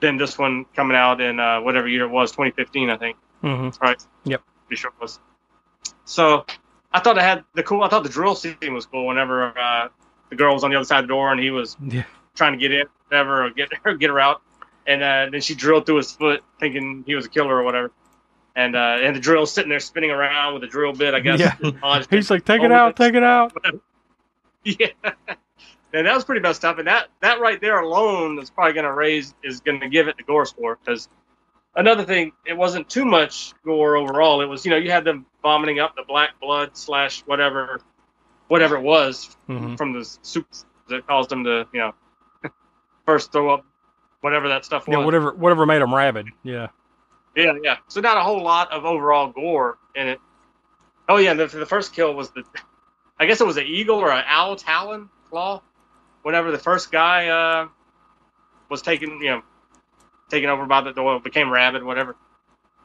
[0.00, 3.68] than this one coming out in uh, whatever year it was, 2015, I think hmm
[3.80, 4.06] right?
[4.24, 4.42] Yep.
[4.66, 5.18] Pretty sure it was.
[6.04, 6.44] So
[6.92, 7.82] I thought I had the cool.
[7.82, 9.06] I thought the drill scene was cool.
[9.06, 9.88] Whenever uh,
[10.28, 12.04] the girl was on the other side of the door and he was yeah,
[12.34, 14.42] trying to get in, whatever, or get her, get her out,
[14.86, 17.90] and uh, then she drilled through his foot, thinking he was a killer or whatever.
[18.56, 21.38] And uh, and the drill's sitting there spinning around with a drill bit, I guess.
[21.38, 22.02] Yeah.
[22.10, 23.56] he's like, take it out, take it out.
[24.64, 24.88] yeah.
[25.92, 26.78] And that was pretty messed up.
[26.78, 30.08] And that, that right there alone is probably going to raise, is going to give
[30.08, 30.78] it the gore score.
[30.84, 31.08] Because
[31.74, 34.40] another thing, it wasn't too much gore overall.
[34.40, 37.80] It was, you know, you had them vomiting up the black blood slash whatever,
[38.48, 40.46] whatever it was hmm from the soup
[40.88, 41.94] that caused them to, you know,
[43.06, 43.64] first throw up
[44.20, 44.96] whatever that stuff was.
[44.96, 46.26] Yeah, whatever whatever made them rabid.
[46.42, 46.68] Yeah,
[47.36, 47.76] Yeah, yeah.
[47.88, 50.20] So not a whole lot of overall gore in it.
[51.08, 52.44] Oh yeah, the, the first kill was the,
[53.18, 55.62] I guess it was an eagle or an owl talon claw.
[56.22, 57.68] Whenever the first guy uh,
[58.68, 59.42] was taken, you know,
[60.30, 62.14] taken over by the door, became rabid, whatever,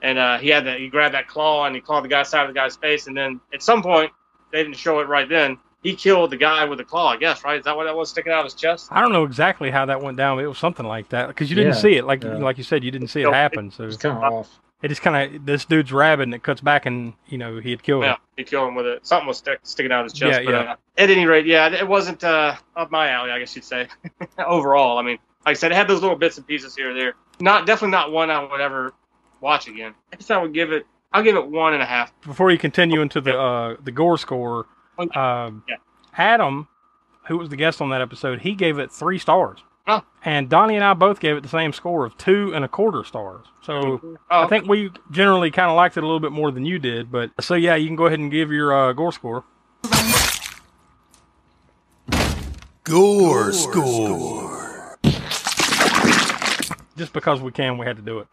[0.02, 2.44] and uh, he had that, he grabbed that claw and he clawed the guy's side
[2.44, 4.12] of the guy's face, and then at some point
[4.52, 5.58] they didn't show it right then.
[5.86, 7.60] He killed the guy with the claw, I guess, right?
[7.60, 8.88] Is that what that was sticking out of his chest?
[8.92, 10.38] I don't know exactly how that went down.
[10.38, 12.06] But it was something like that because you didn't Yeah, see it.
[12.06, 12.38] Like yeah.
[12.38, 13.70] like you said, you didn't see it happen.
[13.72, 14.60] So It's kind of off.
[14.82, 17.70] it just kind of this dude's rabid and it cuts back and you know he
[17.70, 18.08] had killed him.
[18.10, 18.20] Yeah, him.
[18.38, 19.06] he killed him with it.
[19.06, 20.40] Something was stick, sticking out of his chest.
[20.40, 20.72] Yeah, but, yeah.
[20.72, 23.88] Uh, at any rate, yeah, it wasn't uh, up my alley, I guess you'd say.
[24.40, 26.94] Overall, I mean, like I said, it had those little bits and pieces here or
[26.96, 27.14] there.
[27.40, 28.94] not definitely not one I would ever
[29.40, 29.94] watch again.
[30.12, 30.86] I guess I would give it.
[31.14, 32.12] I'll give it one and a half.
[32.22, 34.66] Before you continue into the uh, the gore score,
[34.98, 35.76] um, Yeah.
[36.18, 36.68] Adam,
[37.28, 39.60] who was the guest on that episode, he gave it three stars.
[39.88, 40.04] Oh.
[40.24, 43.04] And Donnie and I both gave it the same score of two and a quarter
[43.04, 43.46] stars.
[43.62, 46.66] So Oh, I think we generally kind of liked it a little bit more than
[46.66, 47.12] you did.
[47.12, 49.44] But so yeah, you can go ahead and give your uh, gore score.
[52.84, 54.98] Gore score.
[56.98, 58.28] Just because we can, we had to do it.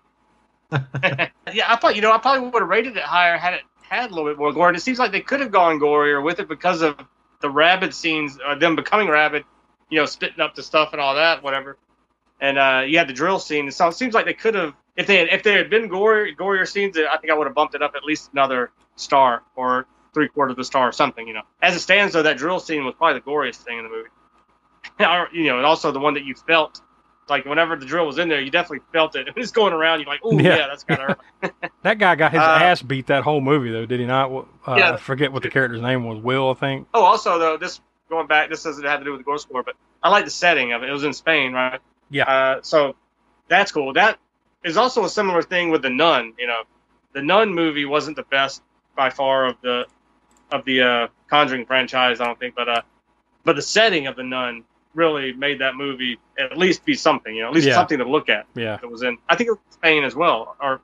[1.52, 3.62] yeah, I thought you know I probably would have rated it higher had it
[3.96, 4.68] had a little bit more gore.
[4.68, 6.96] And it seems like they could have gone gorier with it because of
[7.40, 9.44] the rabid scenes, or them becoming rabid,
[9.90, 11.76] you know, spitting up the stuff and all that, whatever.
[12.40, 13.70] And uh, you had the drill scene.
[13.70, 16.34] So it seems like they could have, if they had, if there had been gory,
[16.34, 19.86] gorier scenes, I think I would have bumped it up at least another star or
[20.14, 21.26] three quarters of a star or something.
[21.26, 23.84] You know, as it stands though, that drill scene was probably the goriest thing in
[23.84, 24.08] the movie.
[25.32, 26.80] You know, and also the one that you felt.
[27.28, 29.28] Like whenever the drill was in there, you definitely felt it.
[29.36, 30.00] It was going around.
[30.00, 30.56] You're like, "Oh Yeah.
[30.56, 31.00] yeah, that's kind
[31.42, 31.50] of
[31.82, 34.30] That guy got his Uh, ass beat that whole movie, though, did he not?
[34.66, 34.92] Uh, Yeah.
[34.92, 36.18] I forget what the character's name was.
[36.18, 36.88] Will, I think.
[36.94, 39.62] Oh, also though, this going back, this doesn't have to do with the gore score,
[39.62, 40.88] but I like the setting of it.
[40.90, 41.80] It was in Spain, right?
[42.10, 42.24] Yeah.
[42.24, 42.94] Uh, so
[43.48, 43.92] that's cool.
[43.94, 44.18] That
[44.64, 46.34] is also a similar thing with the Nun.
[46.38, 46.62] You know,
[47.12, 48.62] the Nun movie wasn't the best
[48.96, 49.86] by far of the
[50.50, 52.82] of the uh, Conjuring franchise, I don't think, but uh,
[53.44, 54.64] but the setting of the Nun
[54.94, 57.34] really made that movie at least be something.
[57.34, 57.74] You know, at least Yeah.
[57.74, 58.46] something to look at.
[58.54, 58.78] Yeah.
[58.82, 59.18] It was in.
[59.28, 60.74] I think it was Spain as well, or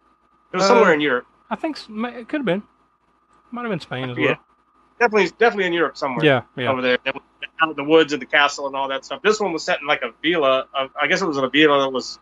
[0.53, 1.27] it was Uh, somewhere in Europe.
[1.51, 2.63] I think it could have been.
[3.51, 4.27] Might have been Spain as Yeah.
[4.27, 4.37] well.
[5.01, 6.25] Definitely, definitely in Europe somewhere.
[6.25, 6.71] Yeah, yeah.
[6.71, 6.99] over there.
[7.61, 9.21] Out in the woods and the castle and all that stuff.
[9.23, 10.67] This one was set in like a villa.
[10.75, 12.19] Of, I guess it was a villa that was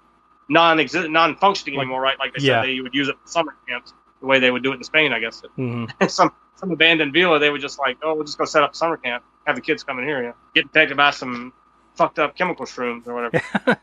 [0.49, 2.19] non-exist, non-functioning Like- anymore, right?
[2.19, 2.63] Like they yeah.
[2.63, 4.85] said, they would use it for summer camps the way they would do it in
[4.85, 5.43] Spain, I guess.
[5.57, 8.73] hmm some some abandoned villa, they would just like, oh, we'll just go set up
[8.73, 11.53] a summer camp, have the kids come in here, you know, get infected by some
[11.97, 13.79] fucked up chemical shrooms or whatever.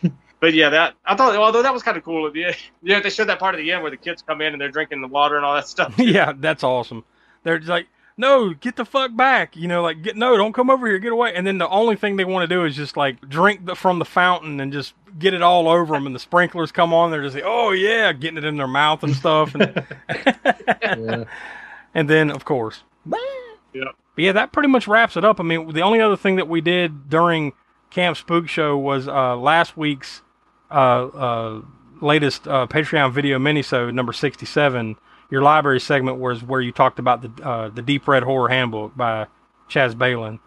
[0.40, 2.34] but yeah, that I thought, although that was kind of cool.
[2.36, 4.60] Yeah, yeah, they showed that part of the end where the kids come in and
[4.60, 5.94] they're drinking the water and all that stuff.
[5.98, 7.04] yeah, that's awesome.
[7.42, 7.86] They're just like,
[8.16, 9.56] no, get the fuck back.
[9.56, 11.34] You know, like, get no, don't come over here, get away.
[11.34, 13.98] And then the only thing they want to do is just like drink the, from
[14.00, 16.06] the fountain and just get it all over them.
[16.06, 19.02] And the sprinklers come on, they're just like, oh yeah, getting it in their mouth
[19.04, 19.54] and stuff.
[19.54, 19.84] And,
[20.80, 21.24] Yeah.
[21.94, 22.82] and then of course,
[23.72, 23.84] Yeah.
[24.18, 25.38] But yeah, that pretty much wraps it up.
[25.38, 27.52] I mean, the only other thing that we did during
[27.90, 30.22] Camp Spook Show was uh, last week's
[30.72, 31.62] uh, uh,
[32.00, 34.96] latest uh, Patreon video minisode number sixty-seven.
[35.30, 38.96] Your library segment was where you talked about the uh, the Deep Red Horror Handbook
[38.96, 39.28] by
[39.68, 40.40] Chas Balun.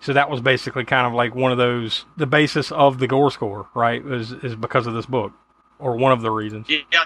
[0.00, 3.30] So that was basically kind of like one of those the basis of the gore
[3.30, 4.04] score, right?
[4.04, 5.32] Is is because of this book,
[5.78, 6.68] or one of the reasons.
[6.68, 7.04] Yeah.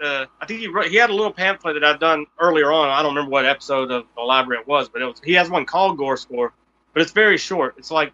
[0.00, 2.88] Uh, I think he wrote, he had a little pamphlet that I've done earlier on.
[2.88, 5.50] I don't remember what episode of the library it was, but it was he has
[5.50, 6.52] one called Gore Score,
[6.94, 7.74] but it's very short.
[7.76, 8.12] It's like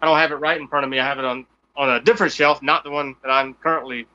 [0.00, 1.00] I don't have it right in front of me.
[1.00, 1.46] I have it on
[1.76, 4.06] on a different shelf, not the one that I'm currently,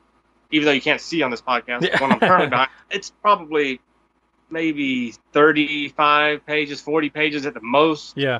[0.52, 2.70] even though you can't see on this podcast, the one I'm currently behind.
[2.90, 3.82] It's probably
[4.50, 8.18] maybe 35 pages, 40 pages at the most.
[8.18, 8.40] Yeah,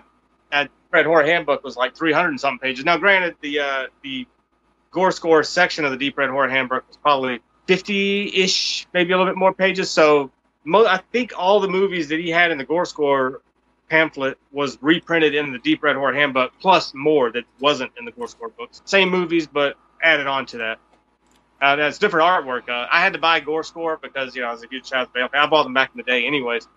[0.52, 2.86] That Red Horror Handbook was like 300 and something pages.
[2.86, 4.28] Now, granted, the uh, the
[4.92, 9.32] Gore Score section of the Deep Red Horror Handbook was probably 50-ish, maybe a little
[9.32, 9.90] bit more pages.
[9.90, 10.32] So
[10.64, 13.42] mo- I think all the movies that he had in the Gore Score
[13.90, 18.12] pamphlet was reprinted in the Deep Red Horror Handbook, plus more that wasn't in the
[18.12, 18.82] Gore Score books.
[18.86, 20.80] Same movies, but added on to that.
[21.62, 22.68] Uh, that's different artwork.
[22.68, 25.08] Uh, I had to buy Gore Score because you know I was a huge Chas
[25.16, 25.42] Balun fan.
[25.42, 26.68] I bought them back in the day, anyways.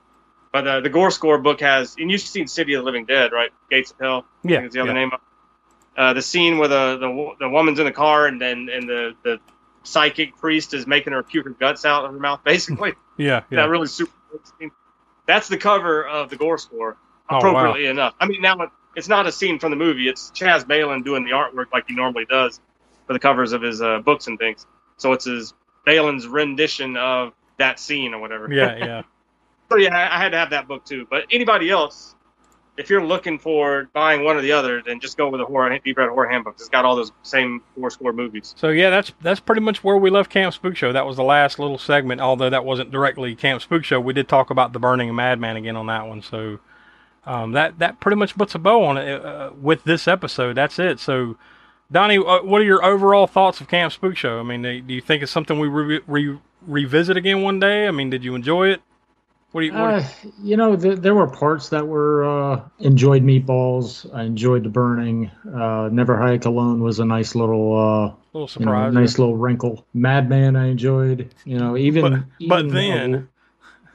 [0.53, 3.33] But uh, the Gore Score book has, and you've seen City of the Living Dead,
[3.33, 3.51] right?
[3.69, 4.27] Gates of Hell.
[4.45, 4.95] Yeah, is the other yeah.
[4.95, 5.11] name.
[5.97, 9.15] Uh, the scene where the, the the woman's in the car and then and the
[9.25, 9.41] the
[9.87, 12.93] psychic priest is making her puke her guts out of her mouth, basically.
[13.17, 13.63] yeah, yeah.
[13.63, 14.13] That really super
[14.59, 14.71] scene.
[15.27, 16.97] That's the cover of the Gore Score,
[17.29, 17.39] Oh, wow.
[17.39, 18.15] appropriately enough.
[18.21, 20.09] I mean, now it, it's not a scene from the movie.
[20.09, 22.61] It's Chas Balun doing the artwork like he normally does
[23.07, 24.67] for the covers of his uh, books and things.
[24.97, 25.55] So it's his
[25.87, 28.53] Balun's rendition of that scene or whatever.
[28.53, 29.03] yeah, yeah.
[29.71, 31.07] So yeah, I had to have that book too.
[31.09, 32.15] But anybody else,
[32.77, 35.79] if you're looking for buying one or the other, then just go with the horror
[35.79, 36.55] Deep Red Horror Handbook.
[36.55, 38.55] It's got all those same Gore Score movies.
[38.57, 40.93] So yeah, that's that's pretty much where we left Camp Spook Show.
[40.93, 44.01] That was the last little segment, although that wasn't directly Camp Spook Show.
[44.01, 46.23] We did talk about the Burning Madman again on that one.
[46.23, 46.59] So
[47.25, 50.57] um, that that pretty much puts a bow on it uh, with this episode.
[50.57, 51.01] That's it.
[51.01, 51.37] So
[51.91, 54.39] Donnie, uh, what are your overall thoughts of Camp Spook Show?
[54.39, 57.89] I mean, do do you think it's something we re- re- revisit again one day?
[57.89, 58.83] I mean, did you enjoy it?
[59.57, 59.73] What do you?
[59.73, 60.05] What Uh,
[60.43, 64.05] you know, th- there were parts that were uh, enjoyed meatballs.
[64.15, 65.31] I enjoyed the burning.
[65.51, 69.87] Uh, Never Hike Alone was a nice little, uh, little you know, nice little wrinkle.
[69.95, 71.33] Madman, I enjoyed.
[71.47, 72.03] You know, even
[72.39, 73.29] But- but then- though-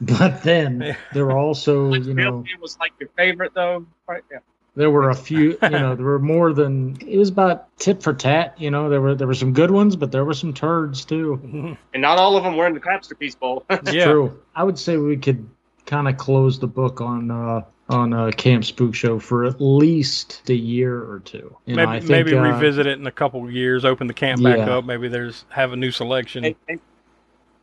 [0.18, 4.24] but then there were also, you know, It was like your favorite though, right?
[4.32, 4.38] Yeah.
[4.74, 5.58] There were a few.
[5.62, 8.54] You know, there were more than it was about tit for tat.
[8.58, 11.76] You know, there were there were some good ones, but there were some turds too.
[11.92, 13.64] And not all of them were in the Crapster Piece Bowl.
[13.90, 14.04] Yeah.
[14.06, 14.40] True.
[14.54, 15.48] I would say we could
[15.86, 20.48] kind of close the book on uh, on uh, Camp Spook Show for at least
[20.48, 21.54] a year or two.
[21.66, 24.14] You maybe I think, maybe uh, revisit it in a couple of years, open the
[24.14, 24.76] camp back Yeah.
[24.78, 24.84] up.
[24.84, 26.44] Maybe there's have a new selection.
[26.44, 26.80] And- and-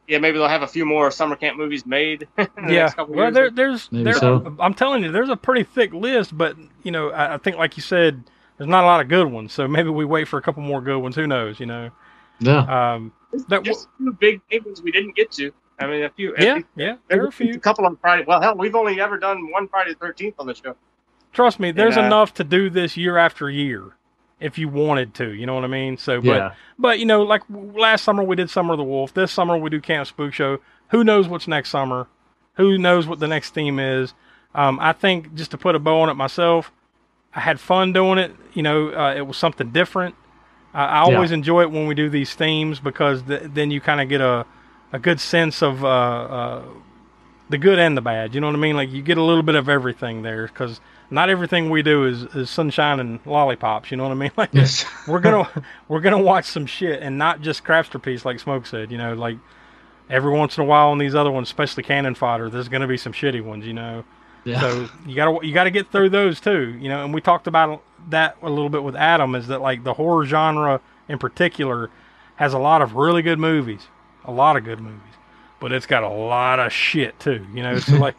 [0.09, 2.27] yeah, maybe they'll have a few more summer camp movies made.
[2.37, 3.33] in the yeah, next couple well, years.
[3.35, 4.55] there, there's, Maybe there, so.
[4.59, 7.77] I'm telling you, there's a pretty thick list, but you know, I, I think, like
[7.77, 8.23] you said,
[8.57, 9.53] there's not a lot of good ones.
[9.53, 11.15] So maybe we wait for a couple more good ones.
[11.15, 11.59] Who knows?
[11.59, 11.91] You know,
[12.39, 12.95] Yeah.
[12.95, 13.13] um,
[13.47, 15.51] that Just a few big big ones we didn't get to.
[15.79, 16.33] I mean, a few.
[16.37, 17.53] yeah, yeah, there are a few.
[17.53, 18.25] a couple on Friday.
[18.27, 20.75] Well, hell, we've only ever done one Friday the Thirteenth on the show.
[21.31, 23.93] Trust me, there's And, uh, enough to do this year after year,
[24.39, 25.31] if you wanted to.
[25.33, 25.97] You know what I mean?
[25.97, 26.53] So, but yeah.
[26.77, 29.13] But you know, like last summer we did Summer of the Wolf.
[29.13, 30.59] This summer we do Camp Spook Show.
[30.89, 32.07] Who knows what's next summer?
[32.55, 34.13] Who knows what the next theme is?
[34.55, 36.71] Um, I think just to put a bow on it myself,
[37.33, 38.35] I had fun doing it.
[38.53, 40.15] You know, uh, it was something different.
[40.73, 41.35] I I always Yeah.
[41.37, 44.45] enjoy it when we do these themes because th- then you kind of get a
[44.91, 46.61] a good sense of uh, uh,
[47.49, 48.35] the good and the bad.
[48.35, 48.75] You know what I mean?
[48.75, 50.79] Like you get a little bit of everything there because
[51.09, 53.89] not everything we do is, is sunshine and lollipops.
[53.91, 54.31] You know what I mean?
[54.37, 54.85] Like Yes.
[55.07, 55.49] we're gonna
[55.87, 58.91] we're gonna watch some shit and not just crapster piece like Smoke said.
[58.91, 59.37] You know, like
[60.09, 62.97] every once in a while on these other ones, especially cannon fodder, there's gonna be
[62.97, 63.65] some shitty ones.
[63.65, 64.03] You know,
[64.43, 64.59] yeah.
[64.61, 66.77] so you gotta you gotta get through those too.
[66.79, 69.33] You know, and we talked about that a little bit with Adam.
[69.35, 71.89] Is that like the horror genre in particular
[72.35, 73.87] has a lot of really good movies,
[74.23, 75.08] a lot of good movies,
[75.59, 77.45] but it's got a lot of shit too.
[77.53, 78.15] You know, so like.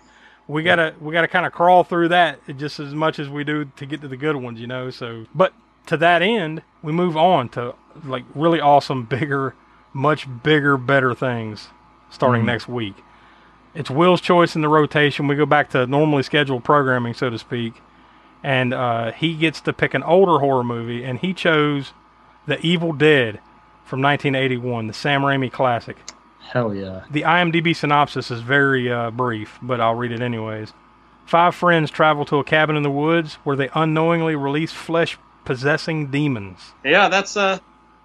[0.48, 3.66] We gotta we gotta kind of crawl through that just as much as we do
[3.76, 4.90] to get to the good ones, you know.
[4.90, 5.52] So, but
[5.86, 7.74] to that end, we move on to
[8.04, 9.54] like really awesome, bigger,
[9.92, 11.68] much bigger, better things
[12.10, 12.94] starting next week.
[13.74, 15.28] It's Will's choice in the rotation.
[15.28, 17.74] We go back to normally scheduled programming, so to speak,
[18.42, 21.92] and uh, he gets to pick an older horror movie, and he chose
[22.46, 23.40] The Evil Dead
[23.84, 25.96] from 1981, the Sam Raimi classic.
[26.50, 27.04] Hell yeah.
[27.10, 30.72] The IMDb synopsis is very uh, brief, but I'll read it anyways.
[31.24, 36.10] Five friends travel to a cabin in the woods where they unknowingly release flesh possessing
[36.10, 36.72] demons.
[36.84, 37.60] Yeah, that's uh,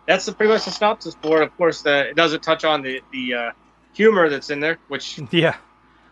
[0.08, 1.46] that's the pretty much the synopsis for it.
[1.46, 3.52] Of course, uh, it doesn't touch on the the uh,
[3.94, 5.56] humor that's in there, which Yeah,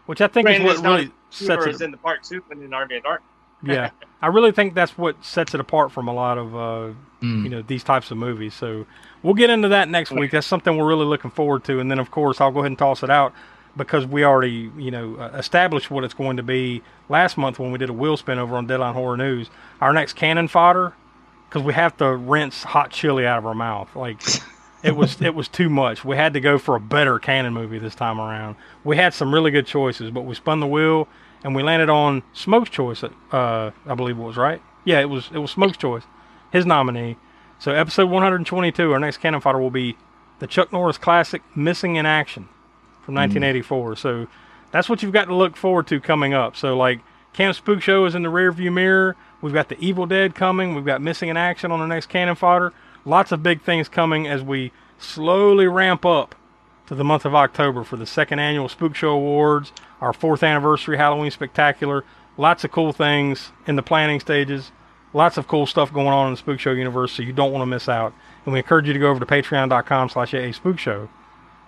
[0.08, 1.86] which I think is granted what is really humor sets is it.
[1.86, 3.22] in the part two and in Army of Dark.
[3.64, 3.91] Yeah,
[4.22, 7.43] I really think that's what sets it apart from a lot of uh, Mm.
[7.43, 8.53] you know these types of movies.
[8.53, 8.86] So
[9.22, 10.32] we'll get into that next week.
[10.32, 11.80] That's something we're really looking forward to.
[11.80, 13.34] And then of course I'll go ahead and toss it out
[13.78, 17.72] because we already you know uh, established what it's going to be last month when
[17.72, 19.49] we did a wheel spin over on Deadline Horror News.
[19.80, 20.91] Our next cannon fodder
[21.47, 23.95] because we have to rinse hot chili out of our mouth.
[23.95, 24.22] Like
[24.84, 26.03] it was it was too much.
[26.03, 28.57] We had to go for a better Cannon movie this time around.
[28.84, 31.07] We had some really good choices, but we spun the wheel
[31.44, 33.04] and we landed on Smoke's choice.
[33.04, 34.62] Uh, I believe it was right.
[34.86, 36.04] Yeah, it was it was Smoke's choice,
[36.52, 37.18] his nominee.
[37.60, 39.98] So episode 122, our next cannon fodder will be
[40.39, 42.50] the Chuck Norris classic "Missing in Action"
[43.02, 43.96] from 1984.
[43.98, 44.28] So
[44.72, 46.56] that's what you've got to look forward to coming up.
[46.56, 47.00] So like
[47.34, 49.16] Camp Spook Show is in the rearview mirror.
[49.41, 50.76] We've got the Evil Dead coming.
[50.76, 52.74] We've got Missing in Action on our next cannon fodder.
[53.06, 56.36] Lots of big things coming as we slowly ramp up
[56.88, 59.72] to the month of October for the second annual Spook Show Awards,
[60.02, 62.04] our fourth anniversary Halloween Spectacular.
[62.38, 64.72] Lots of cool things in the planning stages.
[65.14, 67.62] Lots of cool stuff going on in the Spook Show universe, so you don't want
[67.62, 68.14] to miss out.
[68.46, 71.10] And we encourage you to go over to patreon.com slash AA Spook Show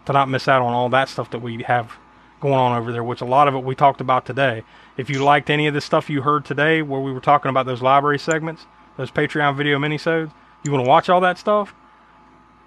[0.05, 1.97] to not miss out on all that stuff that we have
[2.41, 4.63] going on over there, which a lot of it we talked about today.
[4.97, 7.66] If you liked any of the stuff you heard today where we were talking about
[7.66, 8.66] those library segments,
[8.97, 10.32] those Patreon video minisodes,
[10.63, 11.74] you want to watch all that stuff,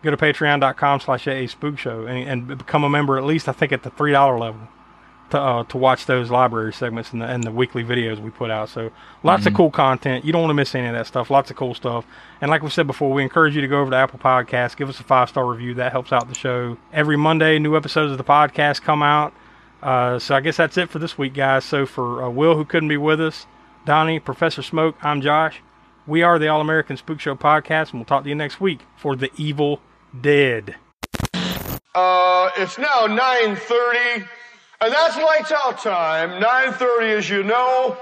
[0.03, 3.53] go to patreon.com slash AA Spook Show and, and become a member at least, I
[3.53, 4.69] think, at the $3 level
[5.31, 8.51] to, uh, to watch those library segments and the, and the weekly videos we put
[8.51, 8.69] out.
[8.69, 8.91] So
[9.23, 10.25] lots of cool content.
[10.25, 11.31] You don't want to miss any of that stuff.
[11.31, 12.07] Lots of cool stuff.
[12.41, 14.89] And like we said before, we encourage you to go over to Apple Podcasts, give
[14.89, 15.75] us a five star review.
[15.75, 16.79] That helps out the show.
[16.93, 19.35] Every Monday, new episodes of the podcast come out.
[19.83, 21.65] Uh, so I guess that's it for this week, guys.
[21.65, 23.47] So for uh, Will, who couldn't be with us,
[23.85, 25.63] Donnie, Professor Smoke, I'm Josh.
[26.07, 28.81] We are the All American Spook Show podcast, and we'll talk to you next week
[28.97, 29.81] for The Evil
[30.21, 30.75] Dead.
[31.95, 34.27] Uh, it's now 9.30,
[34.81, 36.41] and that's lights out time.
[36.41, 37.97] 9.30, as you know.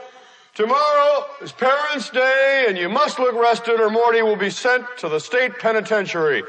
[0.55, 5.09] Tomorrow is Parents' Day, and you must look rested or Morty will be sent to
[5.09, 6.43] the state penitentiary.